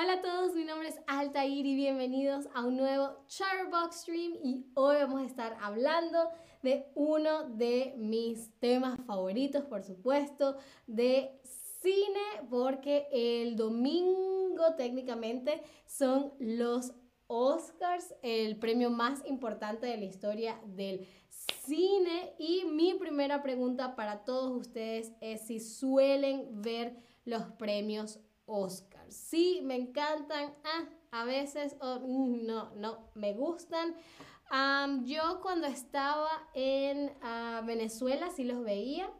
Hola 0.00 0.12
a 0.12 0.22
todos, 0.22 0.54
mi 0.54 0.62
nombre 0.62 0.86
es 0.86 1.00
Altair 1.08 1.66
y 1.66 1.74
bienvenidos 1.74 2.46
a 2.54 2.64
un 2.64 2.76
nuevo 2.76 3.16
Charbox 3.26 4.02
Stream 4.02 4.34
y 4.44 4.64
hoy 4.74 4.94
vamos 4.94 5.22
a 5.22 5.26
estar 5.26 5.56
hablando 5.60 6.30
de 6.62 6.86
uno 6.94 7.48
de 7.48 7.94
mis 7.96 8.48
temas 8.60 9.00
favoritos, 9.08 9.64
por 9.64 9.82
supuesto, 9.82 10.56
de 10.86 11.40
cine, 11.82 12.46
porque 12.48 13.08
el 13.10 13.56
domingo 13.56 14.76
técnicamente 14.76 15.64
son 15.84 16.32
los 16.38 16.92
Oscars, 17.26 18.14
el 18.22 18.56
premio 18.56 18.90
más 18.90 19.26
importante 19.26 19.86
de 19.88 19.96
la 19.96 20.04
historia 20.04 20.60
del 20.64 21.08
cine. 21.28 22.36
Y 22.38 22.66
mi 22.66 22.94
primera 22.94 23.42
pregunta 23.42 23.96
para 23.96 24.24
todos 24.24 24.60
ustedes 24.60 25.10
es 25.20 25.48
si 25.48 25.58
suelen 25.58 26.62
ver 26.62 26.96
los 27.24 27.42
premios 27.58 28.20
Oscars. 28.46 28.97
Sí, 29.10 29.60
me 29.62 29.76
encantan, 29.76 30.54
ah, 30.64 30.84
a 31.10 31.24
veces 31.24 31.76
mm, 31.80 32.46
no, 32.46 32.70
no, 32.76 32.98
me 33.14 33.32
gustan. 33.34 33.94
yo 35.04 35.40
cuando 35.42 35.66
estaba 35.66 36.30
en 36.54 37.12
ah, 37.22 37.62
Venezuela 37.66 38.30
sí 38.30 38.44
los 38.44 38.62
veía 38.62 39.10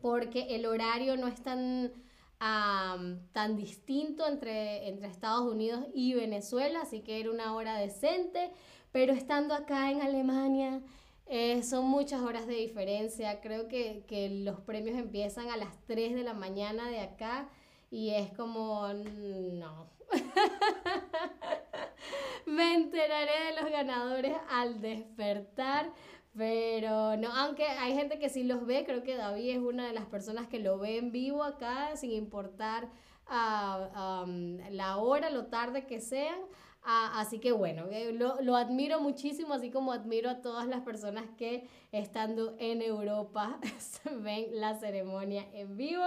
porque 0.00 0.54
el 0.54 0.66
horario 0.66 1.16
no 1.16 1.26
es 1.26 1.42
tan 1.42 1.92
tan 2.38 3.56
distinto 3.56 4.26
entre, 4.26 4.88
entre 4.88 5.08
Estados 5.08 5.50
Unidos 5.50 5.84
y 5.92 6.14
Venezuela, 6.14 6.82
así 6.82 7.00
que 7.00 7.20
era 7.20 7.30
una 7.30 7.54
hora 7.54 7.76
decente, 7.76 8.52
pero 8.92 9.12
estando 9.12 9.54
acá 9.54 9.90
en 9.90 10.00
Alemania 10.02 10.80
eh, 11.26 11.62
son 11.62 11.86
muchas 11.86 12.22
horas 12.22 12.46
de 12.46 12.54
diferencia, 12.54 13.40
creo 13.40 13.68
que, 13.68 14.04
que 14.06 14.30
los 14.30 14.60
premios 14.60 14.96
empiezan 14.96 15.50
a 15.50 15.56
las 15.56 15.76
3 15.86 16.14
de 16.14 16.22
la 16.22 16.32
mañana 16.32 16.88
de 16.88 17.00
acá 17.00 17.48
y 17.90 18.10
es 18.10 18.32
como, 18.32 18.86
no. 18.92 19.90
Me 22.46 22.74
enteraré 22.74 23.54
de 23.54 23.60
los 23.60 23.70
ganadores 23.70 24.36
al 24.50 24.80
despertar. 24.80 25.92
Pero 26.36 27.16
no, 27.16 27.32
aunque 27.32 27.64
hay 27.64 27.94
gente 27.94 28.20
que 28.20 28.28
sí 28.28 28.44
los 28.44 28.64
ve, 28.64 28.84
creo 28.84 29.02
que 29.02 29.16
David 29.16 29.50
es 29.50 29.58
una 29.58 29.88
de 29.88 29.92
las 29.92 30.06
personas 30.06 30.46
que 30.46 30.60
lo 30.60 30.78
ve 30.78 30.98
en 30.98 31.10
vivo 31.10 31.42
acá, 31.42 31.96
sin 31.96 32.12
importar 32.12 32.88
ah, 33.26 34.24
la 34.70 34.98
hora, 34.98 35.30
lo 35.30 35.46
tarde 35.46 35.86
que 35.86 36.00
sean. 36.00 36.38
Ah, 36.84 37.20
así 37.20 37.40
que 37.40 37.50
bueno, 37.50 37.86
eh, 37.90 38.12
lo, 38.12 38.40
lo, 38.40 38.54
admiro 38.54 39.00
muchísimo, 39.00 39.52
así 39.52 39.70
como 39.70 39.92
admiro 39.92 40.30
a 40.30 40.40
todas 40.40 40.68
las 40.68 40.82
personas 40.82 41.24
que 41.36 41.68
estando 41.90 42.54
en 42.60 42.82
Europa 42.82 43.58
ven 44.22 44.46
la 44.52 44.78
ceremonia 44.78 45.44
en 45.52 45.76
vivo. 45.76 46.04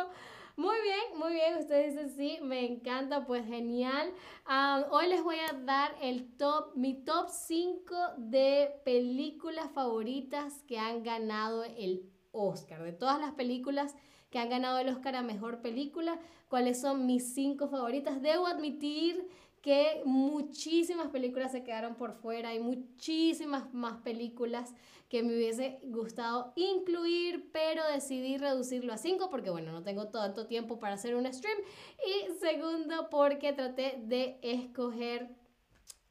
Muy 0.57 0.75
bien, 0.83 1.17
muy 1.17 1.33
bien. 1.33 1.57
Ustedes 1.57 1.93
dicen 1.93 2.09
sí, 2.09 2.39
me 2.43 2.65
encanta, 2.65 3.25
pues 3.25 3.45
genial. 3.45 4.13
hoy 4.89 5.07
les 5.07 5.23
voy 5.23 5.37
a 5.37 5.53
dar 5.53 5.95
el 6.01 6.35
top, 6.35 6.75
mi 6.75 6.93
top 7.03 7.29
5 7.29 7.95
de 8.17 8.81
películas 8.83 9.71
favoritas 9.71 10.63
que 10.67 10.77
han 10.77 11.03
ganado 11.03 11.63
el 11.63 12.09
Oscar. 12.31 12.83
De 12.83 12.91
todas 12.91 13.19
las 13.19 13.31
películas 13.33 13.95
que 14.29 14.39
han 14.39 14.49
ganado 14.49 14.79
el 14.79 14.89
Oscar 14.89 15.15
a 15.15 15.21
mejor 15.21 15.61
película, 15.61 16.19
cuáles 16.49 16.81
son 16.81 17.05
mis 17.05 17.33
5 17.33 17.69
favoritas. 17.69 18.21
Debo 18.21 18.47
admitir 18.47 19.29
que 19.61 20.01
muchísimas 20.05 21.09
películas 21.09 21.51
se 21.51 21.63
quedaron 21.63 21.95
por 21.95 22.13
fuera, 22.13 22.49
hay 22.49 22.59
muchísimas 22.59 23.73
más 23.73 23.97
películas 24.01 24.73
que 25.07 25.23
me 25.23 25.35
hubiese 25.35 25.79
gustado 25.83 26.53
incluir, 26.55 27.49
pero 27.51 27.85
decidí 27.91 28.37
reducirlo 28.37 28.93
a 28.93 28.97
5 28.97 29.29
porque 29.29 29.49
bueno, 29.49 29.71
no 29.71 29.83
tengo 29.83 30.07
tanto 30.07 30.47
tiempo 30.47 30.79
para 30.79 30.95
hacer 30.95 31.15
un 31.15 31.31
stream 31.31 31.57
y 32.05 32.39
segundo 32.39 33.09
porque 33.09 33.53
traté 33.53 33.99
de 34.03 34.39
escoger 34.41 35.29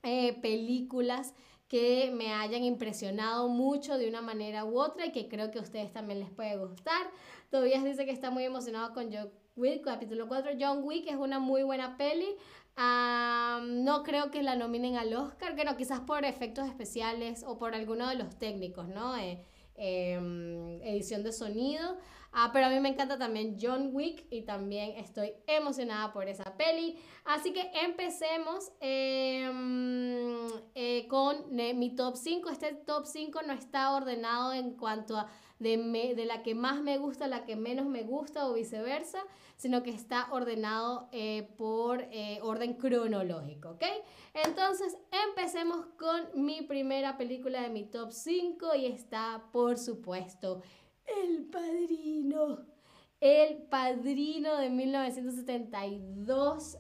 eh, 0.02 0.38
películas 0.40 1.34
que 1.66 2.10
me 2.12 2.32
hayan 2.34 2.64
impresionado 2.64 3.48
mucho 3.48 3.96
de 3.96 4.08
una 4.08 4.20
manera 4.20 4.64
u 4.64 4.78
otra 4.78 5.06
y 5.06 5.12
que 5.12 5.28
creo 5.28 5.50
que 5.50 5.60
a 5.60 5.62
ustedes 5.62 5.92
también 5.92 6.20
les 6.20 6.30
puede 6.30 6.56
gustar. 6.56 7.10
Tobias 7.50 7.84
dice 7.84 8.04
que 8.04 8.10
está 8.10 8.30
muy 8.30 8.44
emocionado 8.44 8.92
con 8.92 9.12
John 9.12 9.30
Wick, 9.60 9.84
capítulo 9.84 10.26
4. 10.26 10.52
John 10.58 10.80
Wick 10.82 11.06
es 11.06 11.16
una 11.16 11.38
muy 11.38 11.62
buena 11.62 11.96
peli 11.96 12.36
no 12.76 14.02
creo 14.02 14.30
que 14.30 14.42
la 14.42 14.56
nominen 14.56 14.96
al 14.96 15.12
Oscar, 15.14 15.54
que 15.54 15.64
no, 15.64 15.76
quizás 15.76 16.00
por 16.00 16.24
efectos 16.24 16.66
especiales 16.66 17.44
o 17.46 17.58
por 17.58 17.74
alguno 17.74 18.08
de 18.08 18.14
los 18.14 18.38
técnicos, 18.38 18.88
¿no? 18.88 19.16
Eh, 19.16 19.44
em, 19.74 20.80
edición 20.82 21.22
de 21.22 21.32
sonido. 21.32 21.98
Ah, 22.32 22.50
pero 22.52 22.66
a 22.66 22.68
mí 22.70 22.78
me 22.78 22.90
encanta 22.90 23.18
también 23.18 23.56
John 23.60 23.90
Wick 23.92 24.24
y 24.30 24.42
también 24.42 24.92
estoy 24.96 25.32
emocionada 25.46 26.12
por 26.12 26.28
esa 26.28 26.56
peli. 26.56 26.96
Así 27.24 27.52
que 27.52 27.70
empecemos 27.82 28.70
em, 28.80 30.46
eh, 30.74 31.08
con 31.08 31.52
mi 31.52 31.94
top 31.96 32.16
5. 32.16 32.50
Este 32.50 32.72
top 32.72 33.04
5 33.04 33.42
no 33.42 33.52
está 33.52 33.94
ordenado 33.94 34.52
en 34.52 34.76
cuanto 34.76 35.16
a 35.16 35.28
de, 35.60 35.76
de, 36.16 36.24
la 36.24 36.42
que 36.42 36.56
más 36.56 36.82
me 36.82 36.98
gusta 36.98 37.26
a 37.26 37.28
la 37.28 37.44
que 37.44 37.54
menos 37.54 37.86
me 37.86 38.02
gusta 38.02 38.48
o 38.48 38.54
viceversa, 38.54 39.22
sino 39.56 39.84
que 39.84 39.90
está 39.90 40.26
ordenado 40.32 41.08
eh, 41.12 41.48
por 41.56 42.04
orden 42.42 42.74
cronológico, 42.74 43.70
¿ok? 43.70 43.84
Entonces 44.34 44.96
empecemos 45.28 45.86
con 45.98 46.20
mi 46.34 46.62
primera 46.62 47.16
película 47.16 47.62
de 47.62 47.68
mi 47.68 47.84
top 47.84 48.10
5 48.10 48.74
y 48.74 48.86
está, 48.86 49.44
por 49.52 49.78
supuesto, 49.78 50.62
el 51.22 51.44
Padrino. 51.44 52.66
El 53.20 53.62
Padrino 53.64 54.56
de 54.56 54.70
1972. 54.70 56.78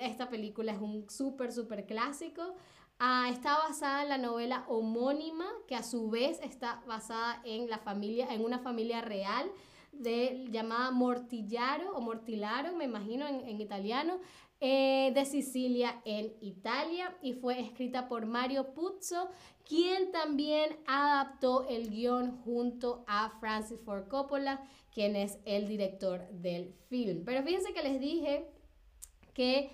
esta 0.00 0.28
película 0.28 0.72
es 0.72 0.80
un 0.80 1.08
súper, 1.08 1.52
súper 1.52 1.86
clásico. 1.86 2.54
Ah, 3.04 3.28
está 3.32 3.58
basada 3.58 4.04
en 4.04 4.10
la 4.10 4.16
novela 4.16 4.64
homónima, 4.68 5.46
que 5.66 5.74
a 5.74 5.82
su 5.82 6.08
vez 6.08 6.38
está 6.40 6.84
basada 6.86 7.42
en, 7.44 7.68
la 7.68 7.78
familia, 7.78 8.32
en 8.32 8.44
una 8.44 8.60
familia 8.60 9.00
real 9.00 9.50
de, 9.90 10.46
llamada 10.52 10.92
Mortillaro 10.92 11.96
o 11.96 12.00
Mortilaro, 12.00 12.76
me 12.76 12.84
imagino 12.84 13.26
en, 13.26 13.60
italiano, 13.60 14.20
eh, 14.60 15.10
de 15.16 15.24
Sicilia 15.24 16.00
en 16.04 16.32
Italia 16.40 17.12
y 17.22 17.32
fue 17.32 17.58
escrita 17.58 18.06
por 18.06 18.24
Mario 18.24 18.72
Puzo, 18.72 19.30
quien 19.64 20.12
también 20.12 20.78
adaptó 20.86 21.66
el 21.68 21.90
guion 21.90 22.40
junto 22.44 23.02
a 23.08 23.30
Francis 23.40 23.80
Ford 23.80 24.06
Coppola, 24.06 24.62
quien 24.92 25.16
es 25.16 25.40
el 25.44 25.66
director 25.66 26.28
del 26.30 26.72
film. 26.88 27.24
Pero 27.24 27.42
fíjense 27.42 27.72
que 27.72 27.82
les 27.82 27.98
dije 27.98 28.48
que 29.34 29.72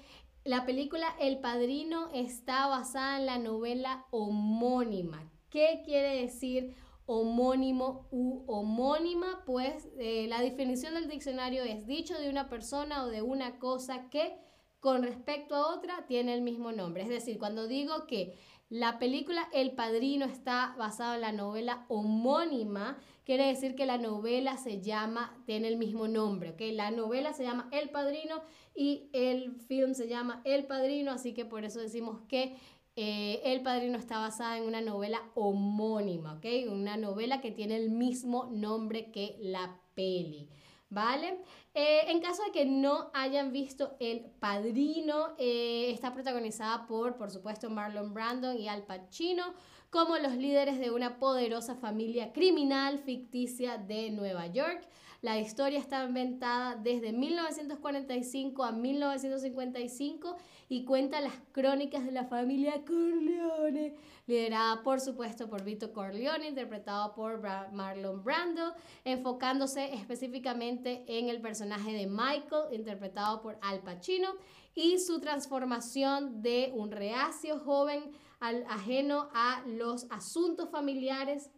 la 0.48 0.64
película 0.64 1.14
El 1.20 1.40
Padrino 1.40 2.08
está 2.14 2.68
basada 2.68 3.18
en 3.18 3.26
la 3.26 3.38
novela 3.38 4.06
homónima. 4.10 5.30
¿Qué 5.50 5.82
quiere 5.84 6.22
decir 6.22 6.74
homónimo 7.04 8.08
u 8.10 8.44
homónima? 8.46 9.42
Pues 9.44 9.90
eh, 9.98 10.24
la 10.26 10.40
definición 10.40 10.94
del 10.94 11.06
diccionario 11.06 11.64
es 11.64 11.86
dicho 11.86 12.18
de 12.18 12.30
una 12.30 12.48
persona 12.48 13.04
o 13.04 13.08
de 13.08 13.20
una 13.20 13.58
cosa 13.58 14.08
que 14.08 14.38
con 14.80 15.02
respecto 15.02 15.54
a 15.54 15.76
otra 15.76 16.06
tiene 16.06 16.32
el 16.32 16.40
mismo 16.40 16.72
nombre. 16.72 17.02
Es 17.02 17.10
decir, 17.10 17.38
cuando 17.38 17.68
digo 17.68 18.06
que 18.06 18.38
la 18.70 18.98
película 18.98 19.48
El 19.52 19.72
Padrino 19.72 20.26
está 20.26 20.74
basada 20.78 21.14
en 21.14 21.22
la 21.22 21.32
novela 21.32 21.86
homónima, 21.88 22.98
quiere 23.24 23.46
decir 23.46 23.74
que 23.74 23.86
la 23.86 23.96
novela 23.98 24.58
se 24.58 24.82
llama, 24.82 25.34
tiene 25.46 25.68
el 25.68 25.78
mismo 25.78 26.06
nombre, 26.06 26.50
¿ok? 26.50 26.60
La 26.72 26.90
novela 26.90 27.32
se 27.32 27.44
llama 27.44 27.68
El 27.72 27.88
Padrino 27.88 28.42
y 28.74 29.08
el 29.12 29.52
film 29.52 29.94
se 29.94 30.08
llama 30.08 30.42
El 30.44 30.66
Padrino, 30.66 31.12
así 31.12 31.32
que 31.32 31.46
por 31.46 31.64
eso 31.64 31.80
decimos 31.80 32.20
que 32.28 32.56
eh, 32.96 33.40
El 33.44 33.62
Padrino 33.62 33.96
está 33.96 34.18
basada 34.18 34.58
en 34.58 34.64
una 34.64 34.82
novela 34.82 35.22
homónima, 35.34 36.34
¿ok? 36.34 36.46
Una 36.70 36.96
novela 36.96 37.40
que 37.40 37.50
tiene 37.50 37.76
el 37.76 37.90
mismo 37.90 38.50
nombre 38.52 39.10
que 39.10 39.36
la 39.40 39.80
peli. 39.94 40.50
¿Vale? 40.90 41.40
Eh, 41.74 42.02
en 42.08 42.20
caso 42.20 42.42
de 42.44 42.52
que 42.52 42.64
no 42.64 43.10
hayan 43.14 43.52
visto 43.52 43.96
El 44.00 44.20
Padrino, 44.40 45.34
eh, 45.38 45.90
está 45.92 46.14
protagonizada 46.14 46.86
por, 46.86 47.16
por 47.16 47.30
supuesto, 47.30 47.70
Marlon 47.70 48.14
Brandon 48.14 48.56
y 48.56 48.68
Al 48.68 48.84
Pacino 48.84 49.54
como 49.90 50.18
los 50.18 50.34
líderes 50.34 50.78
de 50.78 50.90
una 50.90 51.18
poderosa 51.18 51.74
familia 51.74 52.32
criminal 52.32 52.98
ficticia 52.98 53.78
de 53.78 54.10
Nueva 54.10 54.46
York. 54.46 54.86
La 55.20 55.36
historia 55.36 55.80
está 55.80 56.04
inventada 56.04 56.76
desde 56.76 57.12
1945 57.12 58.62
a 58.62 58.70
1955 58.70 60.36
y 60.68 60.84
cuenta 60.84 61.20
las 61.20 61.34
crónicas 61.50 62.04
de 62.04 62.12
la 62.12 62.26
familia 62.26 62.84
Corleone, 62.86 63.96
liderada 64.28 64.84
por 64.84 65.00
supuesto 65.00 65.48
por 65.48 65.64
Vito 65.64 65.92
Corleone, 65.92 66.46
interpretado 66.46 67.16
por 67.16 67.42
Marlon 67.72 68.22
Brando, 68.22 68.74
enfocándose 69.04 69.92
específicamente 69.92 71.02
en 71.08 71.28
el 71.28 71.40
personaje 71.40 71.92
de 71.92 72.06
Michael, 72.06 72.72
interpretado 72.72 73.42
por 73.42 73.58
Al 73.60 73.80
Pacino, 73.80 74.28
y 74.76 75.00
su 75.00 75.18
transformación 75.18 76.42
de 76.42 76.70
un 76.76 76.92
reacio 76.92 77.58
joven 77.58 78.12
al, 78.38 78.64
ajeno 78.68 79.28
a 79.34 79.64
los 79.66 80.06
asuntos 80.10 80.70
familiares 80.70 81.50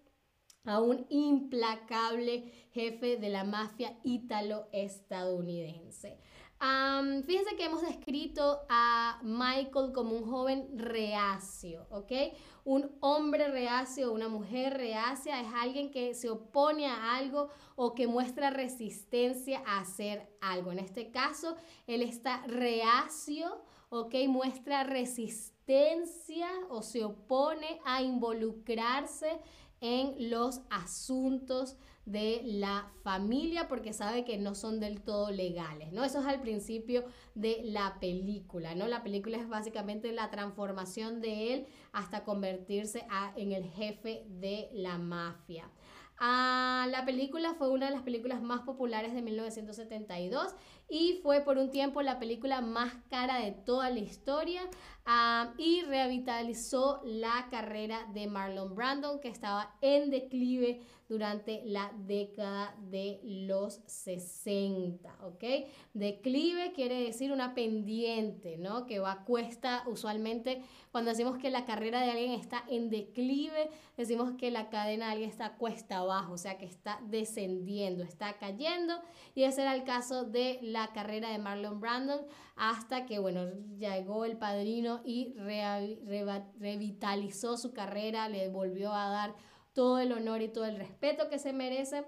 a 0.65 0.81
un 0.81 1.07
implacable 1.09 2.53
jefe 2.73 3.17
de 3.17 3.29
la 3.29 3.45
mafia 3.45 3.97
ítalo-estadounidense. 4.05 6.19
fíjense 7.25 7.57
que 7.57 7.65
hemos 7.65 7.81
descrito 7.83 8.61
a 8.69 9.19
Michael 9.23 9.93
como 9.95 10.15
un 10.15 10.31
joven 10.31 10.79
reacio, 10.79 11.87
¿ok? 11.91 12.13
Un 12.65 12.91
hombre 13.01 13.49
reacio, 13.49 14.13
una 14.13 14.29
mujer 14.29 14.77
reacia 14.77 15.41
es 15.41 15.49
alguien 15.55 15.91
que 15.91 16.13
se 16.15 16.29
opone 16.29 16.87
a 16.87 17.17
algo 17.17 17.49
o 17.77 17.95
que 17.95 18.07
muestra 18.07 18.51
resistencia 18.51 19.63
a 19.67 19.81
hacer 19.81 20.29
algo. 20.43 20.71
En 20.71 20.79
este 20.79 21.11
caso, 21.11 21.57
él 21.87 22.03
está 22.03 22.43
reacio, 22.47 23.63
¿ok? 23.89 24.15
Muestra 24.29 24.85
resistencia 24.85 26.51
o 26.69 26.83
se 26.83 27.05
opone 27.05 27.81
a 27.87 28.03
involucrarse 28.03 29.41
en 29.81 30.31
los 30.31 30.61
asuntos 30.71 31.77
de 32.07 32.41
la 32.45 32.91
familia 33.03 33.69
porque 33.69 33.93
sabe 33.93 34.25
que 34.25 34.39
no 34.39 34.55
son 34.55 34.81
del 34.81 35.01
todo 35.01 35.31
legales, 35.31 35.93
¿no? 35.93 36.05
Eso 36.05 36.21
es 36.21 36.27
al 36.27 36.41
principio 36.41 37.05
de 37.35 37.61
la 37.65 37.99
película, 38.01 38.75
¿no? 38.75 38.89
La 38.89 39.03
película 39.03 39.39
es 39.39 39.49
básicamente 39.49 40.13
la 40.13 40.31
transformación 40.31 41.21
de 41.21 41.55
él 41.55 41.67
hasta 41.93 42.25
convertirse 42.25 43.07
en 43.37 43.53
el 43.53 43.65
jefe 43.65 44.25
de 44.29 44.71
la 44.73 44.99
mafia. 44.99 45.71
Ah, 46.23 46.87
la 46.91 47.07
película 47.07 47.55
fue 47.55 47.71
una 47.71 47.87
de 47.87 47.93
las 47.93 48.03
películas 48.03 48.43
más 48.43 48.61
populares 48.61 49.15
de 49.15 49.23
1972 49.23 50.55
y 50.87 51.19
fue 51.23 51.41
por 51.41 51.57
un 51.57 51.71
tiempo 51.71 52.03
la 52.03 52.19
película 52.19 52.61
más 52.61 52.93
cara 53.09 53.39
de 53.39 53.53
toda 53.53 53.89
la 53.89 54.01
historia 54.01 54.61
ah, 55.07 55.55
y 55.57 55.81
revitalizó 55.81 57.01
la 57.05 57.49
carrera 57.51 58.07
de 58.13 58.27
Marlon 58.27 58.75
Brandon 58.75 59.19
que 59.19 59.29
estaba 59.29 59.75
en 59.81 60.11
declive 60.11 60.83
durante 61.11 61.63
la 61.65 61.93
década 62.07 62.73
de 62.89 63.19
los 63.25 63.81
60, 63.87 65.13
¿ok? 65.25 65.45
Declive 65.93 66.73
quiere 66.73 67.03
decir 67.03 67.33
una 67.33 67.53
pendiente, 67.53 68.57
¿no? 68.59 68.87
Que 68.87 69.01
va 69.01 69.25
cuesta 69.25 69.83
usualmente 69.89 70.63
cuando 70.93 71.11
decimos 71.11 71.37
que 71.37 71.51
la 71.51 71.65
carrera 71.65 72.01
de 72.01 72.13
alguien 72.13 72.31
está 72.31 72.63
en 72.69 72.91
declive, 72.91 73.71
decimos 73.97 74.35
que 74.39 74.53
la 74.53 74.71
cadena 74.71 75.07
de 75.07 75.13
alguien 75.13 75.31
está 75.31 75.57
cuesta 75.57 75.99
abajo, 75.99 76.35
o 76.35 76.39
sea 76.39 76.59
que 76.59 76.67
está 76.67 77.01
descendiendo, 77.09 78.05
está 78.05 78.39
cayendo 78.39 78.95
y 79.35 79.43
ese 79.43 79.63
era 79.63 79.75
el 79.75 79.83
caso 79.83 80.23
de 80.23 80.61
la 80.63 80.93
carrera 80.93 81.31
de 81.31 81.39
Marlon 81.39 81.81
Brandon 81.81 82.21
hasta 82.55 83.05
que, 83.05 83.19
bueno, 83.19 83.47
llegó 83.79 84.25
el 84.25 84.37
padrino 84.37 85.01
y 85.05 85.35
revitalizó 86.61 87.57
su 87.57 87.73
carrera, 87.73 88.29
le 88.29 88.49
volvió 88.49 88.93
a 88.93 89.11
dar 89.11 89.35
todo 89.73 89.99
el 89.99 90.13
honor 90.13 90.43
y 90.43 90.49
todo 90.49 90.65
el 90.65 90.77
respeto 90.77 91.29
que 91.29 91.39
se 91.39 91.53
merece. 91.53 92.05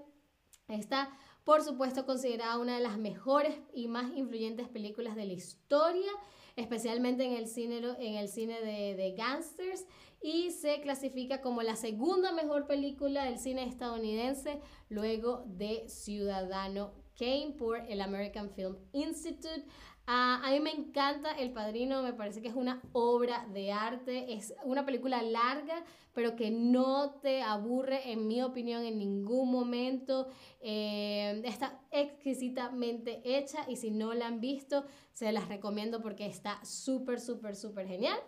Está, 0.67 1.09
por 1.43 1.61
supuesto, 1.63 2.05
considerada 2.05 2.57
una 2.57 2.75
de 2.75 2.83
las 2.83 2.97
mejores 2.97 3.55
y 3.73 3.87
más 3.87 4.15
influyentes 4.15 4.67
películas 4.69 5.15
de 5.15 5.25
la 5.25 5.33
historia, 5.33 6.11
especialmente 6.55 7.25
en 7.25 7.33
el 7.33 7.47
cine, 7.47 7.77
en 7.99 8.15
el 8.15 8.27
cine 8.29 8.61
de, 8.61 8.95
de 8.95 9.11
gangsters, 9.13 9.85
y 10.21 10.51
se 10.51 10.79
clasifica 10.79 11.41
como 11.41 11.63
la 11.63 11.75
segunda 11.75 12.31
mejor 12.31 12.65
película 12.65 13.25
del 13.25 13.39
cine 13.39 13.67
estadounidense 13.67 14.61
luego 14.87 15.43
de 15.45 15.89
Ciudadano 15.89 16.93
Kane 17.17 17.55
por 17.57 17.79
el 17.89 18.01
American 18.01 18.49
Film 18.51 18.77
Institute. 18.93 19.65
A 20.05 20.49
mí 20.51 20.59
me 20.59 20.71
encanta 20.71 21.31
El 21.31 21.53
Padrino, 21.53 22.03
me 22.03 22.11
parece 22.11 22.41
que 22.41 22.49
es 22.49 22.55
una 22.55 22.81
obra 22.91 23.47
de 23.53 23.71
arte, 23.71 24.33
es 24.33 24.53
una 24.65 24.85
película 24.85 25.21
larga, 25.21 25.85
pero 26.13 26.35
que 26.35 26.51
no 26.51 27.11
te 27.21 27.41
aburre, 27.41 28.11
en 28.11 28.27
mi 28.27 28.41
opinión, 28.41 28.83
en 28.83 28.97
ningún 28.97 29.49
momento. 29.49 30.27
Eh, 30.59 31.41
está 31.45 31.79
exquisitamente 31.89 33.21
hecha 33.23 33.65
y 33.69 33.77
si 33.77 33.91
no 33.91 34.13
la 34.13 34.27
han 34.27 34.41
visto, 34.41 34.85
se 35.13 35.31
las 35.31 35.47
recomiendo 35.47 36.01
porque 36.01 36.25
está 36.25 36.63
súper, 36.65 37.21
súper, 37.21 37.55
súper 37.55 37.87
genial. 37.87 38.19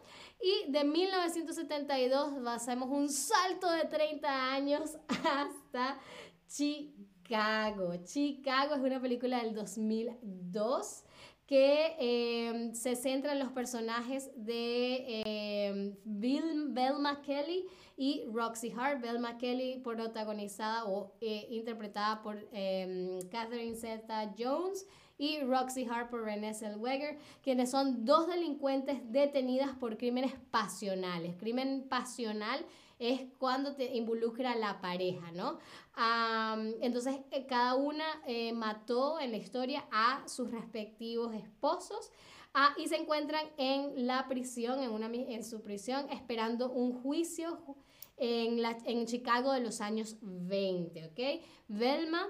Y 0.42 0.72
de 0.72 0.86
1972 0.86 2.48
hacemos 2.48 2.90
un 2.90 3.10
salto 3.10 3.70
de 3.70 3.84
30 3.84 4.54
años 4.54 4.98
hasta 5.26 6.00
Chicago. 6.48 7.96
Chicago 8.06 8.76
es 8.76 8.82
una 8.82 9.02
película 9.02 9.44
del 9.44 9.54
2002 9.54 11.05
que 11.46 11.96
em, 12.00 12.74
se 12.74 12.96
centra 12.96 13.34
en 13.34 13.40
los 13.40 13.52
personajes 13.52 14.32
de 14.36 15.94
Bill, 16.04 16.70
Belma 16.70 17.22
Kelly 17.22 17.66
y 17.98 18.26
Roxy 18.32 18.74
Hart. 18.76 19.02
Belma 19.02 19.38
Kelly 19.38 19.80
protagonizada 19.84 20.86
o 20.86 21.14
eh, 21.22 21.48
interpretada 21.50 22.22
por 22.22 22.38
em, 22.52 23.20
Catherine 23.30 23.76
Zeta-Jones 23.76 24.86
y 25.18 25.40
Roxy 25.42 25.86
Hart 25.86 26.10
por 26.10 26.24
Renée 26.24 26.54
Zellweger, 26.54 27.18
quienes 27.42 27.72
son 27.72 28.06
dos 28.06 28.28
delincuentes 28.28 29.00
detenidas 29.12 29.72
por 29.78 29.98
crímenes 29.98 30.34
pasionales. 30.52 31.36
Crimen 31.38 31.88
pasional 31.90 32.66
es 33.00 33.22
cuando 33.38 33.76
te 33.76 33.96
involucra 33.96 34.56
la 34.56 34.82
pareja, 34.82 35.32
¿no? 35.32 35.60
entonces, 36.82 37.16
eh, 37.32 37.46
cada 37.46 37.76
una 37.76 38.06
eh, 38.28 38.52
mató 38.54 39.20
en 39.20 39.32
la 39.32 39.38
historia 39.38 39.86
a 39.92 40.28
sus 40.28 40.52
respectivos 40.52 41.34
esposos. 41.34 42.12
Ah, 42.58 42.74
y 42.78 42.88
se 42.88 42.96
encuentran 42.96 43.46
en 43.58 44.08
la 44.08 44.30
prisión, 44.30 44.80
en, 44.80 44.90
una, 44.92 45.08
en 45.08 45.44
su 45.44 45.62
prisión, 45.62 46.10
esperando 46.10 46.72
un 46.72 46.94
juicio 47.02 47.60
en, 48.16 48.62
la, 48.62 48.78
en 48.86 49.06
Chicago 49.06 49.52
de 49.52 49.60
los 49.60 49.82
años 49.82 50.16
20, 50.22 51.06
¿ok? 51.08 51.44
Velma 51.68 52.28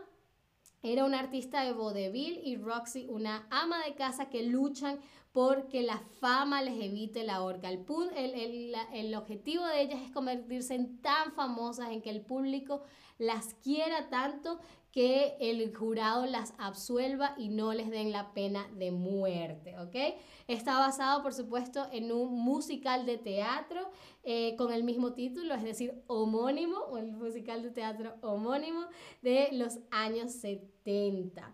era 0.81 1.05
una 1.05 1.19
artista 1.19 1.63
de 1.63 1.73
vodevil 1.73 2.41
y 2.43 2.57
Roxy 2.57 3.07
una 3.09 3.47
ama 3.49 3.83
de 3.85 3.95
casa 3.95 4.29
que 4.29 4.43
luchan 4.43 4.99
porque 5.35 5.83
la 5.83 5.99
fama 6.21 6.61
les 6.61 6.81
evite 6.81 7.25
la 7.25 7.43
horca. 7.43 7.69
El, 7.69 7.83
el, 8.15 8.73
el, 8.93 9.15
objetivo 9.15 9.65
de 9.65 9.81
ellas 9.81 9.99
es 10.01 10.09
convertirse 10.11 10.75
en 10.75 11.01
tan 11.01 11.33
famosas, 11.33 11.89
en 11.89 12.01
que 12.01 12.09
el 12.09 12.21
público 12.21 12.83
las 13.17 13.53
quiera 13.55 14.07
tanto 14.07 14.61
que 14.95 15.35
el 15.41 15.75
jurado 15.75 16.25
las 16.25 16.53
absuelva 16.57 17.35
y 17.37 17.49
no 17.49 17.73
les 17.73 17.89
den 17.89 18.13
la 18.13 18.33
pena 18.33 18.65
de 18.77 18.91
muerte, 18.91 19.77
¿ok? 19.77 20.15
Está 20.47 20.79
basado, 20.79 21.21
por 21.21 21.33
supuesto, 21.33 21.85
en 21.91 22.13
un 22.13 22.39
musical 22.39 23.05
de 23.05 23.17
teatro 23.17 23.91
eh, 24.23 24.55
con 24.55 24.71
el 24.71 24.85
mismo 24.85 25.11
título, 25.11 25.53
es 25.53 25.63
decir, 25.63 26.01
homónimo, 26.07 26.77
o 26.77 26.97
el 26.97 27.11
musical 27.11 27.61
de 27.61 27.71
teatro 27.71 28.15
homónimo 28.21 28.85
de 29.21 29.49
los 29.51 29.79
años 29.91 30.31
70. 30.31 31.53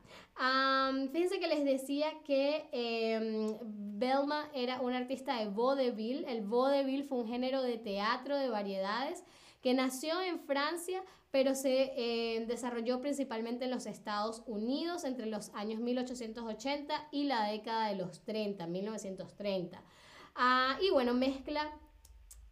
fíjense 1.12 1.40
que 1.40 1.48
les 1.48 1.66
decía 1.66 2.12
que 2.24 3.58
Belma 3.64 4.52
era 4.54 4.82
una 4.82 4.98
artista 4.98 5.40
de 5.40 5.48
vaudeville. 5.50 6.26
El 6.28 6.42
vaudeville 6.42 7.06
fue 7.06 7.18
un 7.18 7.28
género 7.28 7.64
de 7.64 7.80
teatro 7.80 8.38
de 8.38 8.50
variedades 8.50 9.24
que 9.64 9.74
nació 9.74 10.22
en 10.22 10.40
Francia 10.40 11.04
pero 11.32 11.56
se 11.56 11.94
eh, 11.96 12.46
desarrolló 12.46 13.00
principalmente 13.00 13.66
en 13.66 13.72
los 13.72 13.86
Estados 13.86 14.44
Unidos 14.46 15.06
entre 15.06 15.26
los 15.26 15.50
años 15.56 15.80
1880 15.80 17.08
y 17.12 17.24
la 17.24 17.48
década 17.48 17.88
de 17.88 17.96
los 17.96 18.24
30, 18.26 18.68
1930. 18.68 19.82
Ah, 20.36 20.78
y 20.82 20.90
bueno, 20.92 21.14
mezcla 21.14 21.72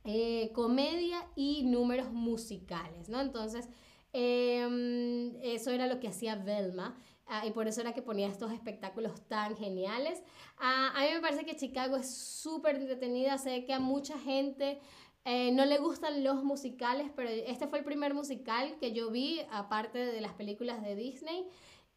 eh, 0.05 0.51
comedia 0.53 1.27
y 1.35 1.63
números 1.63 2.11
musicales, 2.11 3.09
¿no? 3.09 3.19
Entonces, 3.19 3.67
em, 4.13 5.35
eso 5.41 5.71
era 5.71 5.85
lo 5.85 5.99
que 5.99 6.07
hacía 6.07 6.35
Velma. 6.35 6.97
Ah, 7.31 7.45
y 7.45 7.51
por 7.51 7.67
eso 7.67 7.81
era 7.81 7.93
que 7.93 8.01
ponía 8.01 8.27
estos 8.27 8.51
espectáculos 8.51 9.21
tan 9.27 9.55
geniales. 9.55 10.23
Ah, 10.57 10.93
a 10.95 11.01
mí 11.01 11.09
me 11.13 11.21
parece 11.21 11.45
que 11.45 11.55
Chicago 11.55 11.95
es 11.97 12.09
súper 12.09 12.77
entretenida. 12.77 13.37
Sé 13.37 13.65
que 13.65 13.73
a 13.73 13.79
mucha 13.79 14.17
gente 14.17 14.79
eh, 15.25 15.51
no 15.51 15.65
le 15.65 15.77
gustan 15.77 16.23
los 16.23 16.43
musicales, 16.43 17.11
pero 17.15 17.29
este 17.29 17.67
fue 17.67 17.79
el 17.79 17.85
primer 17.85 18.13
musical 18.13 18.77
que 18.79 18.93
yo 18.93 19.11
vi, 19.11 19.41
aparte 19.51 19.99
de 19.99 20.21
las 20.21 20.33
películas 20.33 20.81
de 20.81 20.95
Disney, 20.95 21.47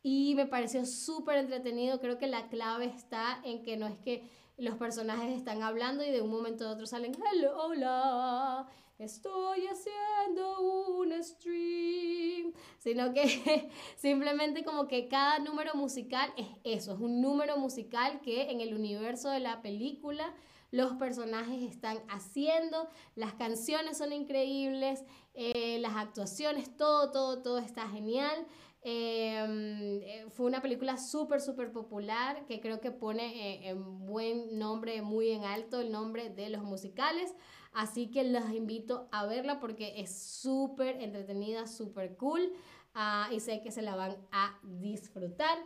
y 0.02 0.34
me 0.34 0.46
pareció 0.46 0.84
súper 0.84 1.38
entretenido. 1.38 2.00
Creo 2.00 2.18
que 2.18 2.26
la 2.26 2.48
clave 2.48 2.86
está 2.86 3.40
en 3.44 3.62
que 3.62 3.76
no 3.76 3.86
es 3.86 3.96
que 3.98 4.28
los 4.56 4.76
personajes 4.76 5.36
están 5.36 5.62
hablando 5.62 6.04
y 6.04 6.10
de 6.10 6.20
un 6.20 6.30
momento 6.30 6.66
a 6.66 6.72
otro 6.72 6.86
salen, 6.86 7.12
hello, 7.32 7.56
hola, 7.56 8.68
estoy 8.98 9.66
haciendo 9.66 10.60
un 10.90 11.12
stream, 11.22 12.52
sino 12.78 13.12
que 13.12 13.70
simplemente 13.96 14.64
como 14.64 14.86
que 14.88 15.08
cada 15.08 15.38
número 15.38 15.74
musical 15.74 16.32
es 16.36 16.48
eso, 16.64 16.94
es 16.94 17.00
un 17.00 17.20
número 17.20 17.56
musical 17.56 18.20
que 18.20 18.50
en 18.50 18.60
el 18.60 18.74
universo 18.74 19.30
de 19.30 19.40
la 19.40 19.62
película 19.62 20.34
los 20.72 20.94
personajes 20.94 21.62
están 21.62 21.98
haciendo, 22.08 22.88
las 23.14 23.34
canciones 23.34 23.98
son 23.98 24.12
increíbles, 24.12 25.04
eh, 25.34 25.78
las 25.78 25.94
actuaciones, 25.96 26.76
todo, 26.76 27.12
todo, 27.12 27.42
todo 27.42 27.58
está 27.58 27.88
genial. 27.88 28.46
Em, 28.84 30.00
eh, 30.02 30.26
fue 30.30 30.46
una 30.46 30.60
película 30.60 30.96
súper, 30.96 31.40
súper 31.40 31.70
popular 31.70 32.44
que 32.46 32.60
creo 32.60 32.80
que 32.80 32.90
pone 32.90 33.26
eh, 33.26 33.68
en 33.68 34.06
buen 34.06 34.58
nombre, 34.58 35.02
muy 35.02 35.30
en 35.30 35.44
alto 35.44 35.78
el 35.78 35.92
nombre 35.92 36.30
de 36.30 36.48
los 36.48 36.62
musicales. 36.64 37.32
Así 37.72 38.10
que 38.10 38.24
los 38.24 38.50
invito 38.50 39.08
a 39.12 39.26
verla 39.26 39.60
porque 39.60 40.00
es 40.00 40.10
súper 40.18 41.00
entretenida, 41.00 41.66
súper 41.66 42.16
cool 42.16 42.52
ah, 42.94 43.28
y 43.30 43.40
sé 43.40 43.62
que 43.62 43.70
se 43.70 43.82
la 43.82 43.94
van 43.94 44.16
a 44.32 44.58
disfrutar. 44.62 45.58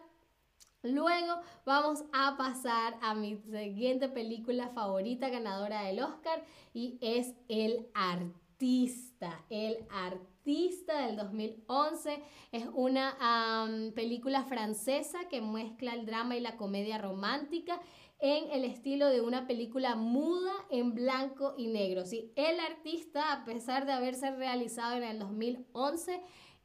Luego 0.87 1.41
vamos 1.65 2.05
a 2.13 2.37
pasar 2.37 2.97
a 3.03 3.15
mi 3.15 3.37
siguiente 3.37 4.09
película 4.09 4.69
favorita 4.69 5.29
ganadora 5.29 5.83
del 5.83 6.01
Oscar 6.01 6.45
y 6.73 6.97
es 7.01 7.35
El 7.49 7.89
Artista. 7.93 9.45
El 9.51 9.79
Artista 9.91 11.07
del 11.07 11.17
2011 11.17 12.23
es 12.53 12.67
una 12.73 13.67
película 13.97 14.45
francesa 14.45 15.29
que 15.29 15.41
mezcla 15.41 15.93
el 15.93 16.07
drama 16.07 16.37
y 16.37 16.41
la 16.41 16.57
comedia 16.57 16.99
romántica 16.99 17.81
en 18.21 18.51
el 18.53 18.65
estilo 18.65 19.09
de 19.09 19.21
una 19.21 19.47
película 19.47 19.97
muda 19.97 20.53
en 20.71 20.95
blanco 20.95 21.55
y 21.59 21.67
negro. 21.67 22.07
¿sí? 22.07 22.33
El 22.37 22.61
Artista, 22.61 23.33
a 23.33 23.45
pesar 23.45 23.87
de 23.87 23.93
haberse 23.93 24.31
realizado 24.31 24.97
en 24.97 25.03
el 25.03 25.19
2011, 25.19 26.23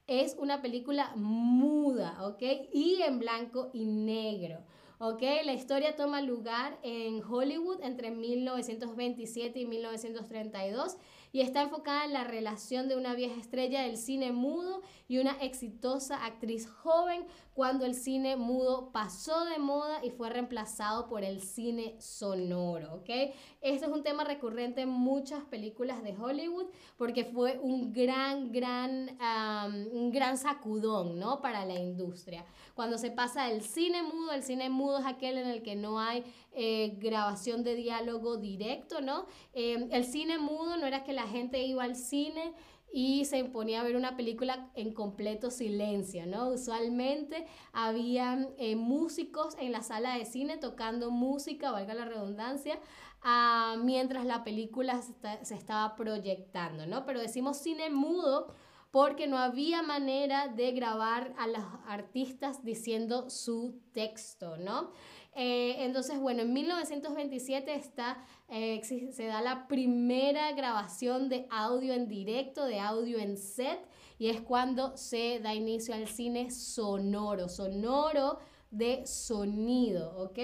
es 0.08 0.36
una 0.40 0.62
película 0.62 1.14
muda, 1.16 2.28
¿ok? 2.28 2.42
Y 2.74 3.02
en 3.02 3.20
blanco 3.20 3.70
y 3.74 3.86
negro. 3.86 4.60
¿ok? 5.02 5.24
La 5.46 5.54
historia 5.54 5.96
toma 5.96 6.22
lugar 6.22 6.78
en 6.84 7.24
Hollywood 7.24 7.82
entre 7.82 8.12
1927 8.12 9.60
y 9.60 9.66
1932 9.66 10.98
y 11.32 11.42
está 11.42 11.62
enfocada 11.62 12.06
en 12.06 12.14
la 12.14 12.24
relación 12.24 12.88
de 12.88 12.96
una 12.96 13.14
vieja 13.14 13.40
estrella 13.40 13.84
del 13.84 13.98
cine 13.98 14.32
mudo 14.32 14.82
y 15.08 15.18
una 15.18 15.32
exitosa 15.42 16.26
actriz 16.26 16.68
joven 16.68 17.26
cuando 17.54 17.86
el 17.86 17.96
cine 17.96 18.38
mudo 18.38 18.92
pasó 18.92 19.46
de 19.46 19.60
moda 19.60 20.04
y 20.04 20.10
fue 20.10 20.30
reemplazado 20.30 21.08
por 21.08 21.24
el 21.24 21.42
cine 21.42 21.96
sonoro, 22.00 22.96
¿ok? 22.96 23.10
Esto 23.62 23.86
es 23.86 23.92
un 23.92 24.04
tema 24.04 24.24
recurrente 24.24 24.82
en 24.82 24.90
muchas 24.90 25.44
películas 25.44 26.02
de 26.04 26.16
Hollywood 26.16 26.68
porque 26.98 27.26
fue 27.26 27.60
un 27.60 27.92
gran, 27.92 28.52
gran, 28.52 29.18
un 29.92 30.12
gran 30.12 30.38
sacudón, 30.38 31.20
¿no? 31.20 31.42
Para 31.42 31.66
la 31.66 31.76
industria. 31.76 32.46
Cuando 32.74 32.98
se 32.98 33.12
pasa 33.12 33.48
del 33.48 33.62
cine 33.62 34.02
mudo, 34.02 34.32
el 34.32 34.44
cine 34.44 34.70
mudo 34.70 35.00
es 35.00 35.06
aquel 35.06 35.38
en 35.38 35.48
el 35.48 35.62
que 35.62 35.76
no 35.76 36.00
hay 36.00 36.24
eh, 36.54 36.96
grabación 36.98 37.64
de 37.64 37.76
diálogo 37.76 38.38
directo, 38.38 39.02
¿no? 39.02 39.26
Eh, 39.54 39.88
el 39.92 40.04
cine 40.04 40.38
mudo 40.38 40.78
no 40.78 40.86
era 40.86 41.04
que 41.04 41.14
la 41.14 41.28
gente 41.28 41.64
iba 41.64 41.84
al 41.84 41.96
cine 41.96 42.54
y 42.94 43.26
se 43.26 43.46
ponía 43.46 43.80
a 43.80 43.84
ver 43.84 43.96
una 43.96 44.18
película 44.18 44.70
en 44.76 44.94
completo 44.94 45.50
silencio, 45.50 46.26
¿no? 46.26 46.50
Usualmente 46.50 47.46
había 47.72 48.50
eh, 48.58 48.76
músicos 48.76 49.56
en 49.60 49.72
la 49.72 49.82
sala 49.82 50.18
de 50.18 50.26
cine 50.26 50.58
tocando 50.58 51.10
música, 51.10 51.72
valga 51.72 51.94
la 51.94 52.06
redundancia, 52.06 52.80
ah, 53.22 53.78
mientras 53.82 54.26
la 54.26 54.44
película 54.44 55.02
se, 55.02 55.56
estaba 55.56 55.96
proyectando, 55.96 56.86
¿no? 56.86 57.06
Pero 57.06 57.22
decimos 57.22 57.58
cine 57.58 57.90
mudo 57.90 58.54
porque 58.92 59.26
no 59.26 59.38
había 59.38 59.82
manera 59.82 60.50
de 60.50 60.74
grabar 60.74 61.34
a 61.38 61.48
los 61.48 61.64
artistas 61.88 62.66
diciendo 62.66 63.30
su 63.30 63.80
texto, 63.94 64.58
¿no? 64.58 64.92
Eh, 65.34 65.78
entonces, 65.80 66.20
bueno, 66.20 66.42
en 66.42 66.54
1927 66.54 67.74
está, 67.74 68.24
eh, 68.50 68.82
se 68.84 69.26
da 69.26 69.42
la 69.42 69.68
primera 69.68 70.52
grabación 70.52 71.30
de 71.30 71.48
audio 71.50 71.94
en 71.94 72.08
directo, 72.08 72.66
de 72.66 72.80
audio 72.80 73.18
en 73.18 73.38
set, 73.38 73.80
y 74.20 74.30
es 74.30 74.42
cuando 74.42 74.96
se 74.98 75.40
da 75.40 75.54
inicio 75.54 75.96
al 75.96 76.08
cine 76.08 76.52
sonoro, 76.52 77.48
sonoro 77.48 78.40
de 78.70 79.06
sonido, 79.08 80.16
¿ok? 80.18 80.40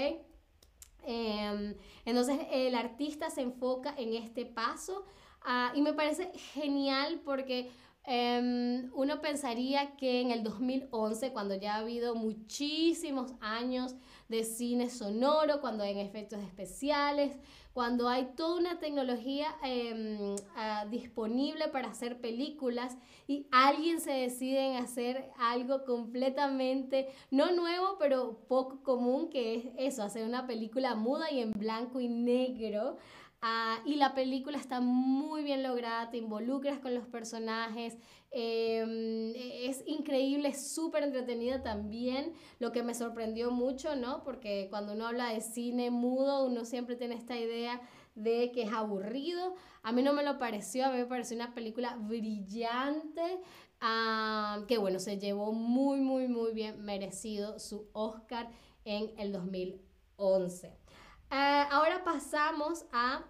Em, 1.04 1.76
entonces 2.06 2.40
el 2.52 2.76
artista 2.76 3.30
se 3.30 3.42
enfoca 3.42 3.94
en 3.98 4.14
este 4.14 4.46
paso 4.46 5.06
ah, 5.42 5.72
y 5.74 5.82
me 5.82 5.94
parece 5.94 6.32
genial 6.54 7.22
porque 7.24 7.70
em, 8.08 8.90
uno 8.96 9.22
pensaría 9.22 9.96
que 9.98 10.22
en 10.22 10.32
el 10.32 10.44
2011, 10.44 11.32
cuando 11.32 11.54
ya 11.56 11.76
ha 11.76 11.80
habido 11.80 12.16
muchísimos 12.16 13.34
años 13.40 13.96
de 14.30 14.44
cine 14.44 14.90
sonoro, 14.90 15.62
cuando 15.62 15.84
hay 15.84 16.00
efectos 16.00 16.40
especiales, 16.40 17.38
cuando 17.78 18.10
hay 18.10 18.30
toda 18.36 18.60
una 18.60 18.80
tecnología 18.80 19.50
em, 19.64 20.36
ah, 20.56 20.88
disponible 20.90 21.68
para 21.68 21.90
hacer 21.90 22.20
películas 22.20 22.98
y 23.28 23.46
alguien 23.52 24.02
se 24.02 24.14
decide 24.14 24.72
en 24.72 24.78
hacer 24.78 25.30
algo 25.38 25.86
completamente, 25.86 27.08
no 27.30 27.52
nuevo, 27.52 27.98
pero 28.00 28.40
poco 28.48 28.82
común, 28.82 29.30
que 29.30 29.56
es 29.56 29.94
eso, 29.94 30.02
hacer 30.02 30.26
una 30.26 30.48
película 30.48 30.96
muda 30.96 31.30
y 31.30 31.40
en 31.40 31.52
blanco 31.52 32.00
y 32.00 32.08
negro. 32.08 32.98
Ah, 33.42 33.80
y 33.86 33.96
la 33.96 34.16
película 34.16 34.58
está 34.58 34.82
muy 34.82 35.44
bien 35.44 35.62
lograda, 35.62 36.10
te 36.10 36.18
involucras 36.18 36.80
con 36.80 36.96
los 36.96 37.06
personajes, 37.08 37.96
em, 38.32 39.34
es 39.36 39.84
increíble, 39.86 40.50
es 40.50 40.74
súper 40.74 41.04
entretenida 41.04 41.62
también, 41.62 42.34
lo 42.60 42.72
que 42.72 42.82
me 42.82 42.96
sorprendió 42.96 43.52
mucho, 43.52 43.96
¿no? 43.96 44.24
Porque 44.24 44.68
cuando 44.72 44.94
uno 44.94 45.06
habla 45.08 45.34
de 45.34 45.42
cine 45.42 45.92
mudo, 45.92 46.46
uno 46.46 46.66
siempre 46.66 46.96
tiene 46.96 47.14
esta 47.16 47.38
idea 47.38 47.80
de 48.16 48.52
que 48.52 48.64
es 48.64 48.74
aburrido. 48.74 49.54
A 49.84 49.92
mí 49.92 50.02
no 50.02 50.14
me 50.14 50.24
lo 50.24 50.40
pareció, 50.40 50.86
a 50.86 50.92
mí 50.92 50.98
me 50.98 51.06
pareció 51.06 51.36
una 51.36 51.54
película 51.54 51.96
brillante, 51.96 53.40
ah, 53.82 54.64
que 54.68 54.80
bueno, 54.80 55.00
se 55.00 55.20
llevó 55.20 55.54
muy, 55.54 56.00
muy, 56.02 56.28
muy 56.28 56.54
bien 56.54 56.82
merecido 56.84 57.60
su 57.60 57.88
Oscar 57.94 58.50
en 58.84 59.12
el 59.20 59.32
2011. 59.32 60.87
Eh, 61.30 61.64
ahora 61.72 62.04
pasamos 62.06 62.86
a 62.94 63.26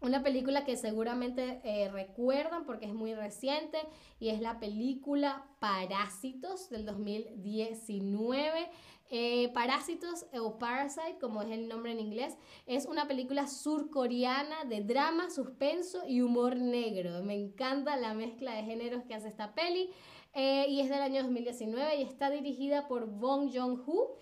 una 0.00 0.24
película 0.24 0.64
que 0.64 0.76
seguramente 0.76 1.60
eh, 1.62 1.88
recuerdan 1.88 2.66
porque 2.66 2.86
es 2.86 2.94
muy 2.94 3.14
reciente 3.14 3.78
y 4.18 4.30
es 4.30 4.40
la 4.40 4.58
película 4.58 5.46
Parásitos 5.60 6.68
del 6.68 6.84
2019. 6.84 8.70
Eh, 9.14 9.52
Parásitos 9.52 10.26
o 10.32 10.58
Parasite, 10.58 11.18
como 11.20 11.42
es 11.42 11.50
el 11.50 11.68
nombre 11.68 11.92
en 11.92 12.00
inglés, 12.00 12.36
es 12.66 12.86
una 12.86 13.06
película 13.06 13.46
surcoreana 13.46 14.64
de 14.64 14.82
drama, 14.82 15.30
suspenso 15.30 16.02
y 16.08 16.22
humor 16.22 16.56
negro. 16.56 17.22
Me 17.22 17.34
encanta 17.34 17.94
la 17.96 18.14
mezcla 18.14 18.54
de 18.54 18.64
géneros 18.64 19.04
que 19.04 19.14
hace 19.14 19.28
esta 19.28 19.54
peli 19.54 19.90
y 20.34 20.80
es 20.80 20.88
del 20.88 21.02
año 21.02 21.22
2019 21.22 21.96
y 21.96 22.02
está 22.02 22.30
dirigida 22.30 22.88
por 22.88 23.06
Bong 23.06 23.50
Joon-ho. 23.54 24.16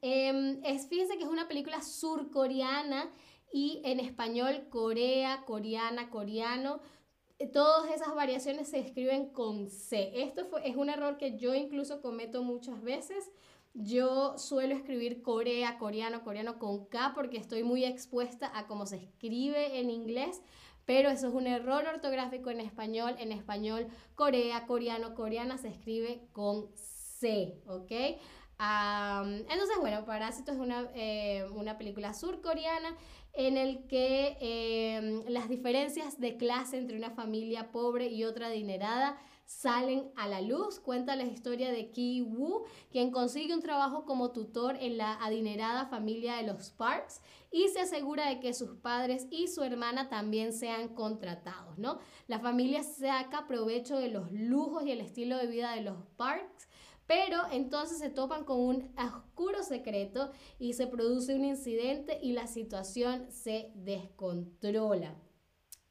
Em, 0.00 0.60
es, 0.64 0.86
fíjense 0.88 1.16
que 1.16 1.24
es 1.24 1.30
una 1.30 1.48
película 1.48 1.82
surcoreana 1.82 3.10
y 3.52 3.80
en 3.84 4.00
español 4.00 4.68
Corea, 4.70 5.44
coreana, 5.46 6.10
coreano. 6.10 6.80
Eh, 7.38 7.46
todas 7.46 7.90
esas 7.92 8.14
variaciones 8.14 8.68
se 8.68 8.78
escriben 8.78 9.30
con 9.30 9.68
C. 9.68 10.22
Esto 10.22 10.46
fue, 10.46 10.68
es 10.68 10.76
un 10.76 10.90
error 10.90 11.18
que 11.18 11.36
yo 11.38 11.54
incluso 11.54 12.00
cometo 12.02 12.42
muchas 12.42 12.82
veces. 12.82 13.30
Yo 13.74 14.36
suelo 14.38 14.74
escribir 14.74 15.22
Corea, 15.22 15.78
coreano, 15.78 16.24
coreano 16.24 16.58
con 16.58 16.86
K 16.86 17.12
porque 17.14 17.36
estoy 17.36 17.62
muy 17.62 17.84
expuesta 17.84 18.50
a 18.54 18.66
cómo 18.66 18.86
se 18.86 18.96
escribe 18.96 19.78
en 19.78 19.90
inglés, 19.90 20.42
pero 20.84 21.10
eso 21.10 21.28
es 21.28 21.34
un 21.34 21.46
error 21.46 21.84
ortográfico 21.86 22.50
en 22.50 22.60
español. 22.60 23.14
En 23.18 23.30
español, 23.30 23.86
Corea, 24.14 24.66
coreano, 24.66 25.14
coreana 25.14 25.58
se 25.58 25.68
escribe 25.68 26.28
con 26.32 26.70
C, 26.74 27.60
¿ok? 27.66 27.92
Entonces, 28.60 29.76
bueno, 29.80 30.04
Parásitos 30.04 30.56
es 30.56 30.60
una, 30.60 30.88
eh, 30.94 31.46
una 31.54 31.78
película 31.78 32.12
surcoreana 32.12 32.96
en 33.32 33.56
el 33.56 33.86
que 33.86 34.36
em, 34.40 35.22
las 35.28 35.48
diferencias 35.48 36.18
de 36.18 36.36
clase 36.36 36.76
entre 36.76 36.96
una 36.96 37.10
familia 37.10 37.70
pobre 37.70 38.08
y 38.08 38.24
otra 38.24 38.48
adinerada 38.48 39.16
salen 39.46 40.10
a 40.16 40.26
la 40.26 40.40
luz. 40.40 40.80
Cuenta 40.80 41.14
la 41.14 41.24
historia 41.24 41.70
de 41.70 41.90
Ki 41.90 42.22
Woo, 42.22 42.64
quien 42.90 43.12
consigue 43.12 43.54
un 43.54 43.62
trabajo 43.62 44.04
como 44.04 44.32
tutor 44.32 44.76
en 44.80 44.98
la 44.98 45.14
adinerada 45.14 45.86
familia 45.86 46.36
de 46.36 46.42
los 46.42 46.70
Parks 46.70 47.20
y 47.52 47.68
se 47.68 47.80
asegura 47.80 48.28
de 48.28 48.40
que 48.40 48.52
sus 48.54 48.76
padres 48.76 49.26
y 49.30 49.46
su 49.48 49.62
hermana 49.62 50.08
también 50.08 50.52
sean 50.52 50.88
contratados, 50.88 51.78
¿no? 51.78 51.98
La 52.26 52.40
familia 52.40 52.82
saca 52.82 53.46
provecho 53.46 53.96
de 53.96 54.08
los 54.08 54.30
lujos 54.32 54.84
y 54.84 54.90
el 54.90 55.00
estilo 55.00 55.38
de 55.38 55.46
vida 55.46 55.74
de 55.74 55.82
los 55.82 55.96
Parks 56.16 56.68
pero 57.08 57.40
entonces 57.50 57.98
se 57.98 58.10
topan 58.10 58.44
con 58.44 58.60
un 58.60 58.94
oscuro 58.98 59.62
secreto 59.64 60.30
y 60.58 60.74
se 60.74 60.86
produce 60.86 61.34
un 61.34 61.46
incidente 61.46 62.18
y 62.22 62.32
la 62.32 62.46
situación 62.46 63.26
se 63.30 63.72
descontrola. 63.74 65.16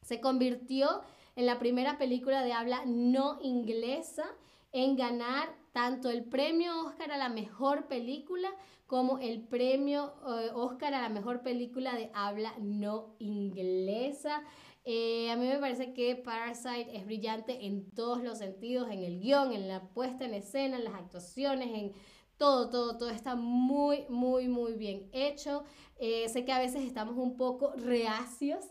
Se 0.04 0.22
convirtió 0.22 1.02
en 1.36 1.48
la 1.48 1.58
primera 1.58 1.98
película 1.98 2.44
de 2.44 2.54
habla 2.54 2.84
no 2.86 3.40
inglesa 3.42 4.26
en 4.72 4.96
ganar 4.96 5.50
tanto 5.72 6.12
el 6.12 6.24
premio 6.24 6.86
Oscar 6.86 7.12
a 7.12 7.18
la 7.18 7.30
mejor 7.30 7.88
película 7.88 8.50
como 8.86 9.18
el 9.18 9.42
premio 9.42 10.14
eh, 10.28 10.52
Oscar 10.54 10.94
a 10.94 11.02
la 11.02 11.10
mejor 11.10 11.42
película 11.42 11.96
de 11.96 12.12
habla 12.14 12.54
no 12.60 13.16
inglesa. 13.18 14.44
Eh, 14.90 15.30
a 15.30 15.36
mí 15.36 15.46
me 15.46 15.58
parece 15.58 15.92
que 15.92 16.16
Parasite 16.16 16.96
es 16.96 17.06
brillante 17.06 17.66
en 17.66 17.92
todos 17.92 18.24
los 18.24 18.38
sentidos, 18.38 18.90
en 18.90 19.04
el 19.04 19.20
guion, 19.20 19.52
en 19.52 19.68
la 19.68 19.90
puesta 19.90 20.24
en 20.24 20.34
escena, 20.34 20.78
en 20.78 20.86
las 20.86 20.94
actuaciones, 20.94 21.68
en 21.74 21.92
todo, 22.38 22.70
todo, 22.70 22.98
todo 22.98 23.10
está 23.10 23.36
muy, 23.36 24.06
muy, 24.08 24.48
muy 24.48 24.76
bien 24.76 25.10
hecho. 25.12 25.66
Eh, 26.00 26.30
sé 26.30 26.46
que 26.46 26.54
a 26.54 26.60
veces 26.60 26.86
estamos 26.86 27.18
un 27.18 27.36
poco 27.36 27.74
reacios 27.76 28.64